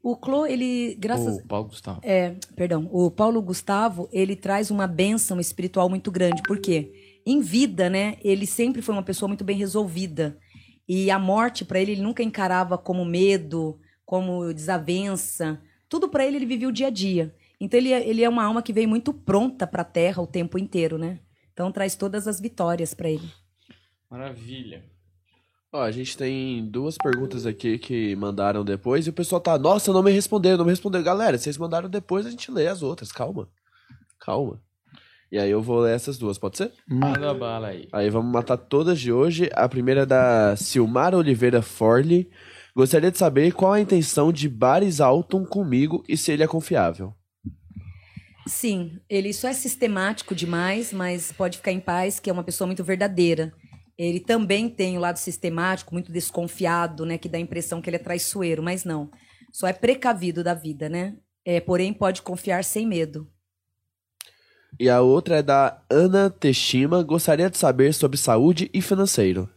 [0.02, 1.36] O Clô, ele, graças.
[1.36, 2.00] O Paulo Gustavo.
[2.02, 6.42] É, perdão, o Paulo Gustavo, ele traz uma bênção espiritual muito grande.
[6.42, 7.20] Por quê?
[7.26, 10.38] Em vida, né, ele sempre foi uma pessoa muito bem resolvida.
[10.88, 15.60] E a morte, para ele, ele nunca encarava como medo, como desavença.
[15.86, 17.34] Tudo para ele, ele vivia o dia a dia.
[17.60, 20.26] Então, ele, é- ele é uma alma que veio muito pronta para a Terra o
[20.26, 21.20] tempo inteiro, né?
[21.52, 23.28] Então, traz todas as vitórias para ele.
[24.10, 24.84] Maravilha.
[25.72, 29.92] Ó, a gente tem duas perguntas aqui que mandaram depois e o pessoal tá, nossa,
[29.92, 31.02] não me respondeu, não me respondeu.
[31.02, 33.48] Galera, vocês mandaram depois, a gente lê as outras, calma.
[34.20, 34.60] Calma.
[35.30, 36.72] E aí eu vou ler essas duas, pode ser?
[36.88, 37.88] Manda bala aí.
[37.92, 39.50] Aí vamos matar todas de hoje.
[39.54, 42.30] A primeira é da Silmar Oliveira Forli.
[42.74, 47.12] Gostaria de saber qual a intenção de Baris Alton comigo e se ele é confiável.
[48.46, 52.66] Sim, ele só é sistemático demais, mas pode ficar em paz, que é uma pessoa
[52.66, 53.52] muito verdadeira.
[53.98, 57.18] Ele também tem o lado sistemático, muito desconfiado, né?
[57.18, 59.10] Que dá a impressão que ele é traiçoeiro, mas não.
[59.52, 61.16] Só é precavido da vida, né?
[61.44, 63.28] É, porém, pode confiar sem medo.
[64.78, 67.02] E a outra é da Ana Teshima.
[67.02, 69.48] Gostaria de saber sobre saúde e financeiro.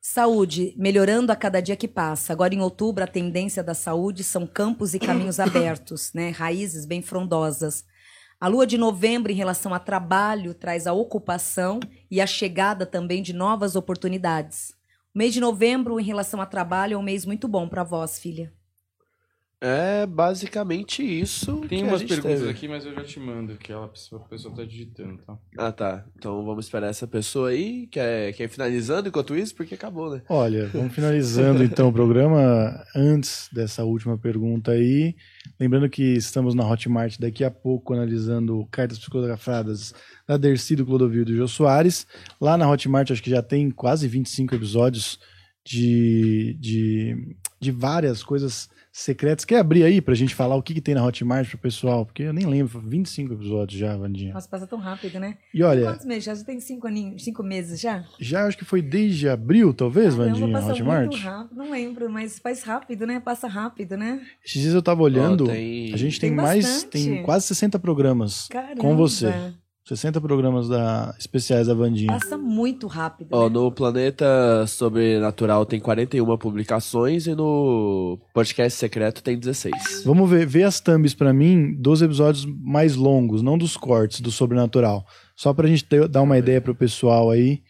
[0.00, 2.32] Saúde, melhorando a cada dia que passa.
[2.32, 6.30] Agora, em outubro, a tendência da saúde são campos e caminhos abertos, né?
[6.30, 7.84] Raízes bem frondosas.
[8.44, 11.80] A lua de novembro, em relação a trabalho, traz a ocupação
[12.10, 14.74] e a chegada também de novas oportunidades.
[15.14, 18.18] O mês de novembro, em relação a trabalho, é um mês muito bom para vós,
[18.18, 18.52] filha.
[19.66, 21.60] É basicamente isso.
[21.60, 22.50] Tem que a umas gente perguntas teve.
[22.50, 25.38] aqui, mas eu já te mando, que ela, a pessoa tá digitando, tá?
[25.56, 26.04] Ah, tá.
[26.18, 30.14] Então vamos esperar essa pessoa aí, que é, que é finalizando enquanto isso, porque acabou,
[30.14, 30.22] né?
[30.28, 32.84] Olha, vamos finalizando então o programa.
[32.94, 35.16] Antes dessa última pergunta aí,
[35.58, 39.94] lembrando que estamos na Hotmart daqui a pouco analisando cartas psicografadas
[40.28, 42.06] da Dercy do Clodovil e do Jô Soares.
[42.38, 45.18] Lá na Hotmart acho que já tem quase 25 episódios
[45.64, 49.44] de, de, de várias coisas secretas.
[49.44, 52.06] Quer abrir aí pra gente falar o que, que tem na Hotmart pro pessoal?
[52.06, 54.32] Porque eu nem lembro, 25 episódios já, Vandinha.
[54.32, 55.36] Nossa, passa tão rápido, né?
[55.52, 56.34] E olha, Quantos meses já?
[56.34, 58.04] Já tem cinco, aninhos, cinco meses já?
[58.20, 61.06] já acho que foi desde abril, talvez, Caramba, Vandinha, passa Hotmart?
[61.10, 61.56] muito rápido.
[61.56, 63.18] Não lembro, mas faz rápido, né?
[63.18, 64.20] Passa rápido, né?
[64.44, 66.90] Esses dias eu tava olhando, Ó, tem- a gente tem, Tem mais, bastante.
[66.92, 68.76] tem quase 60 programas Caramba.
[68.80, 69.32] com você.
[69.84, 72.12] 60 programas da, especiais da Vandinha.
[72.12, 73.28] Passa muito rápido.
[73.32, 73.54] Ó, né?
[73.54, 80.02] no Planeta Sobrenatural tem 41 publicações e no Podcast Secreto tem 16.
[80.04, 84.30] Vamos ver, ver as thumbs pra mim dos episódios mais longos, não dos cortes do
[84.30, 85.04] Sobrenatural.
[85.36, 87.60] Só pra gente ter- dar uma ideia pro pessoal aí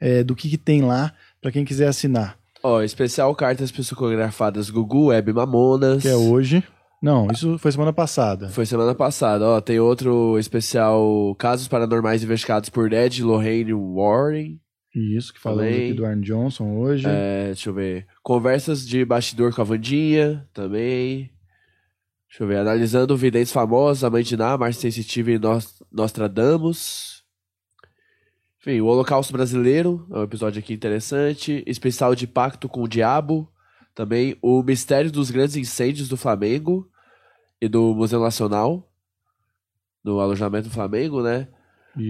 [0.00, 2.36] é, do que, que tem lá, pra quem quiser assinar.
[2.62, 6.02] Ó, especial Cartas Psicografadas Gugu, Web Mamonas.
[6.02, 6.64] Que é hoje.
[7.02, 8.48] Não, isso foi semana passada.
[8.50, 9.60] Foi semana passada, ó.
[9.60, 14.60] Tem outro especial Casos Paranormais Investigados por Ed Lorraine Warren.
[14.94, 15.84] Isso, que falamos Também.
[15.86, 17.06] aqui do Arne Johnson hoje.
[17.08, 18.06] É, deixa eu ver.
[18.22, 21.30] Conversas de bastidor com a Vandinha, também.
[22.28, 22.58] Deixa eu ver.
[22.58, 27.22] Analisando videntes famosos, a Mãe de Ná, Márcia Sensitiva e Nos- Nostradamus.
[28.60, 31.62] Enfim, o Holocausto Brasileiro, é um episódio aqui interessante.
[31.66, 33.48] Especial de Pacto com o Diabo.
[34.00, 36.88] Também o Mistério dos Grandes Incêndios do Flamengo
[37.60, 38.90] e do Museu Nacional.
[40.02, 41.48] Do alojamento do Flamengo, né?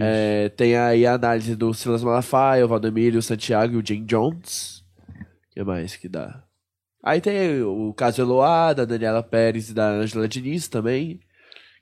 [0.01, 4.05] É, tem aí a análise do Silas Malafaia, o Valdemiro, o Santiago e o Jim
[4.05, 4.85] Jones.
[5.19, 6.45] O que mais que dá?
[7.03, 11.19] Aí tem o caso Eloá, da Daniela Pérez e da Angela Diniz também.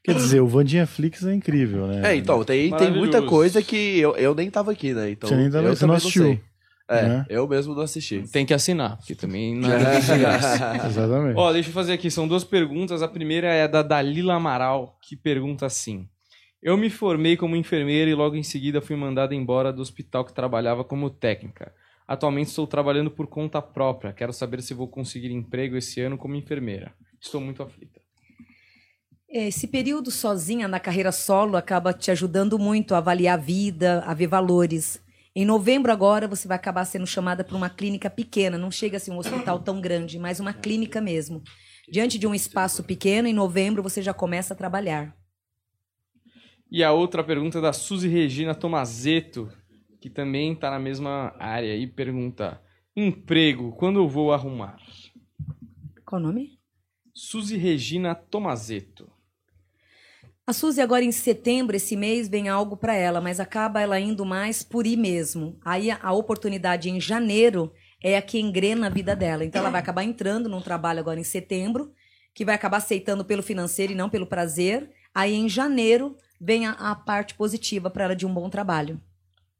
[0.02, 2.12] Quer dizer, o Vandinha Flix é incrível, né?
[2.12, 5.10] É, então, tem, tem muita coisa que eu, eu nem tava aqui, né?
[5.10, 6.40] Então, Você nem tava- eu você não assistiu, sei.
[6.88, 7.26] É, né?
[7.28, 8.24] eu mesmo não assisti.
[8.32, 10.76] Tem que assinar, porque também nada é de graça.
[10.88, 11.36] Exatamente.
[11.36, 13.02] Ó, deixa eu fazer aqui, são duas perguntas.
[13.02, 16.08] A primeira é da Dalila Amaral, que pergunta assim:
[16.62, 20.32] Eu me formei como enfermeira e logo em seguida fui mandada embora do hospital que
[20.32, 21.72] trabalhava como técnica.
[22.06, 24.14] Atualmente estou trabalhando por conta própria.
[24.14, 26.94] Quero saber se vou conseguir emprego esse ano como enfermeira.
[27.20, 28.00] Estou muito aflita.
[29.28, 34.14] Esse período sozinha na carreira solo acaba te ajudando muito a avaliar a vida, a
[34.14, 34.98] ver valores.
[35.34, 39.00] Em novembro agora você vai acabar sendo chamada para uma clínica pequena, não chega a
[39.00, 41.42] ser um hospital tão grande, mas uma clínica mesmo.
[41.90, 45.16] Diante de um espaço pequeno, em novembro você já começa a trabalhar.
[46.70, 49.50] E a outra pergunta é da Suzy Regina Tomazeto,
[50.00, 52.60] que também está na mesma área e pergunta:
[52.94, 54.78] Emprego, quando eu vou arrumar?
[56.04, 56.58] Qual o nome?
[57.14, 59.07] Suzy Regina Tomazeto.
[60.48, 64.24] A Suzy agora em setembro, esse mês, vem algo para ela, mas acaba ela indo
[64.24, 65.60] mais por ir mesmo.
[65.62, 67.70] Aí a, oportunidade em janeiro
[68.02, 69.44] é a que engrena a vida dela.
[69.44, 71.92] Então ela vai acabar entrando num trabalho agora em setembro,
[72.32, 74.90] que vai acabar aceitando pelo financeiro e não pelo prazer.
[75.14, 78.98] Aí em janeiro vem a, a parte positiva para ela de um bom trabalho.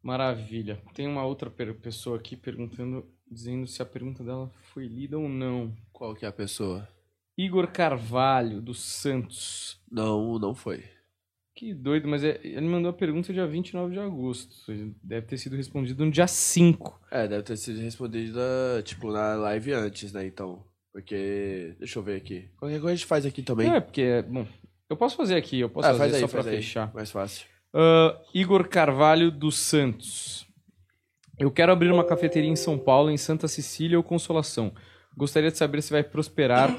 [0.03, 0.81] Maravilha.
[0.95, 5.71] Tem uma outra pessoa aqui perguntando, dizendo se a pergunta dela foi lida ou não.
[5.93, 6.89] Qual que é a pessoa?
[7.37, 9.78] Igor Carvalho, do Santos.
[9.91, 10.85] Não, não foi.
[11.55, 14.55] Que doido, mas é- ele mandou a pergunta dia 29 de agosto.
[15.03, 17.01] Deve ter sido respondido no dia 5.
[17.11, 18.41] É, deve ter sido respondida,
[18.85, 20.63] tipo, na live antes, né, então.
[20.93, 21.75] Porque.
[21.79, 22.49] Deixa eu ver aqui.
[22.57, 23.69] Qualquer coisa a gente faz aqui também.
[23.71, 24.47] É, porque, bom,
[24.89, 26.63] eu posso fazer aqui, eu posso Ah, fazer faz aí, só pra faz aí.
[26.63, 26.95] fechar.
[26.95, 27.47] Mais fácil.
[27.75, 30.47] Ah, Igor Carvalho dos Santos.
[31.39, 34.73] Eu quero abrir uma cafeteria em São Paulo, em Santa Cecília ou Consolação.
[35.19, 36.73] Gostaria de saber se vai prosperar,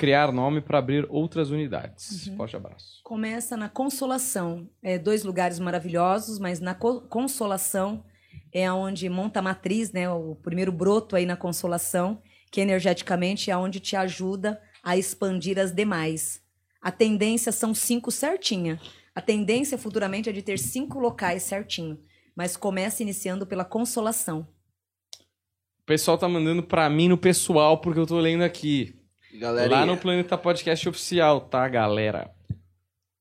[0.00, 2.26] criar nome para abrir outras unidades.
[2.26, 2.36] Uhum.
[2.36, 3.00] Forte abraço.
[3.04, 4.68] Começa na Consolação.
[4.82, 8.04] É dois lugares maravilhosos, mas na Co- Consolação
[8.52, 10.10] é onde monta a matriz, né?
[10.10, 15.70] O primeiro broto aí na Consolação, que energeticamente é onde te ajuda a expandir as
[15.72, 16.42] demais.
[16.82, 18.80] A tendência são cinco certinha.
[19.14, 21.98] A tendência futuramente é de ter cinco locais certinho.
[22.34, 24.48] Mas começa iniciando pela Consolação.
[25.84, 28.94] O pessoal tá mandando pra mim no pessoal, porque eu tô lendo aqui.
[29.38, 32.30] Galera, Lá no Planeta Podcast Oficial, tá, galera?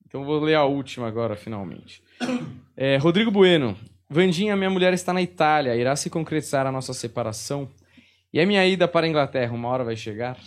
[0.07, 2.01] Então vou ler a última agora, finalmente.
[2.75, 3.77] É, Rodrigo Bueno.
[4.09, 5.75] Vandinha, minha mulher está na Itália.
[5.75, 7.69] Irá se concretizar a nossa separação?
[8.33, 10.39] E a minha ida para a Inglaterra, uma hora vai chegar?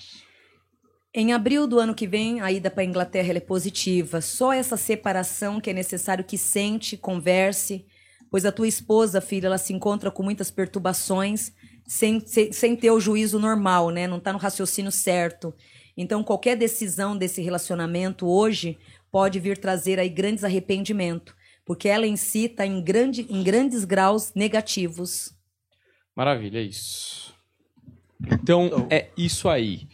[1.14, 4.20] Em abril do ano que vem, a ida para a Inglaterra ela é positiva.
[4.20, 7.86] Só essa separação que é necessário que sente, converse,
[8.28, 11.52] pois a tua esposa, filha, ela se encontra com muitas perturbações,
[11.86, 14.06] sem, sem, sem ter o juízo normal, né?
[14.06, 15.54] Não está no raciocínio certo.
[15.96, 18.78] Então, qualquer decisão desse relacionamento hoje
[19.10, 21.34] pode vir trazer aí grandes arrependimentos,
[21.64, 25.34] porque ela em si está em, grande, em grandes graus negativos.
[26.14, 27.34] Maravilha, é isso.
[28.30, 29.88] Então, é isso aí.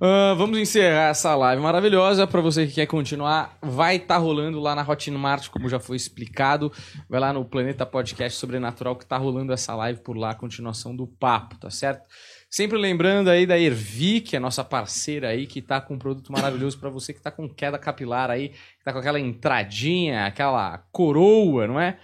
[0.00, 2.24] Ah, vamos encerrar essa live maravilhosa.
[2.24, 6.72] Para você que quer continuar, vai estar rolando lá na Hotmart, como já foi explicado.
[7.08, 10.94] Vai lá no Planeta Podcast Sobrenatural que tá rolando essa live por lá, a continuação
[10.94, 12.06] do papo, tá certo?
[12.48, 16.30] Sempre lembrando aí da Ervi, que é nossa parceira aí, que tá com um produto
[16.30, 20.78] maravilhoso para você que tá com queda capilar aí, que tá com aquela entradinha, aquela
[20.92, 21.98] coroa, não é?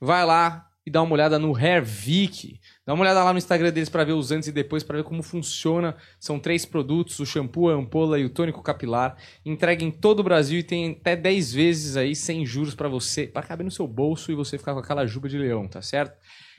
[0.00, 2.60] Vai lá e dá uma olhada no Hair Vic.
[2.86, 5.04] Dá uma olhada lá no Instagram deles para ver os antes e depois, para ver
[5.04, 5.96] como funciona.
[6.18, 9.16] São três produtos: o shampoo, a ampola e o tônico capilar.
[9.44, 13.26] Entrega em todo o Brasil e tem até 10 vezes aí sem juros para você,
[13.26, 16.16] para caber no seu bolso e você ficar com aquela juba de leão, tá certo?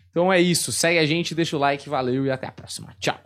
[0.09, 0.71] Então é isso.
[0.71, 2.93] Segue a gente, deixa o like, valeu e até a próxima.
[2.99, 3.19] Tchau.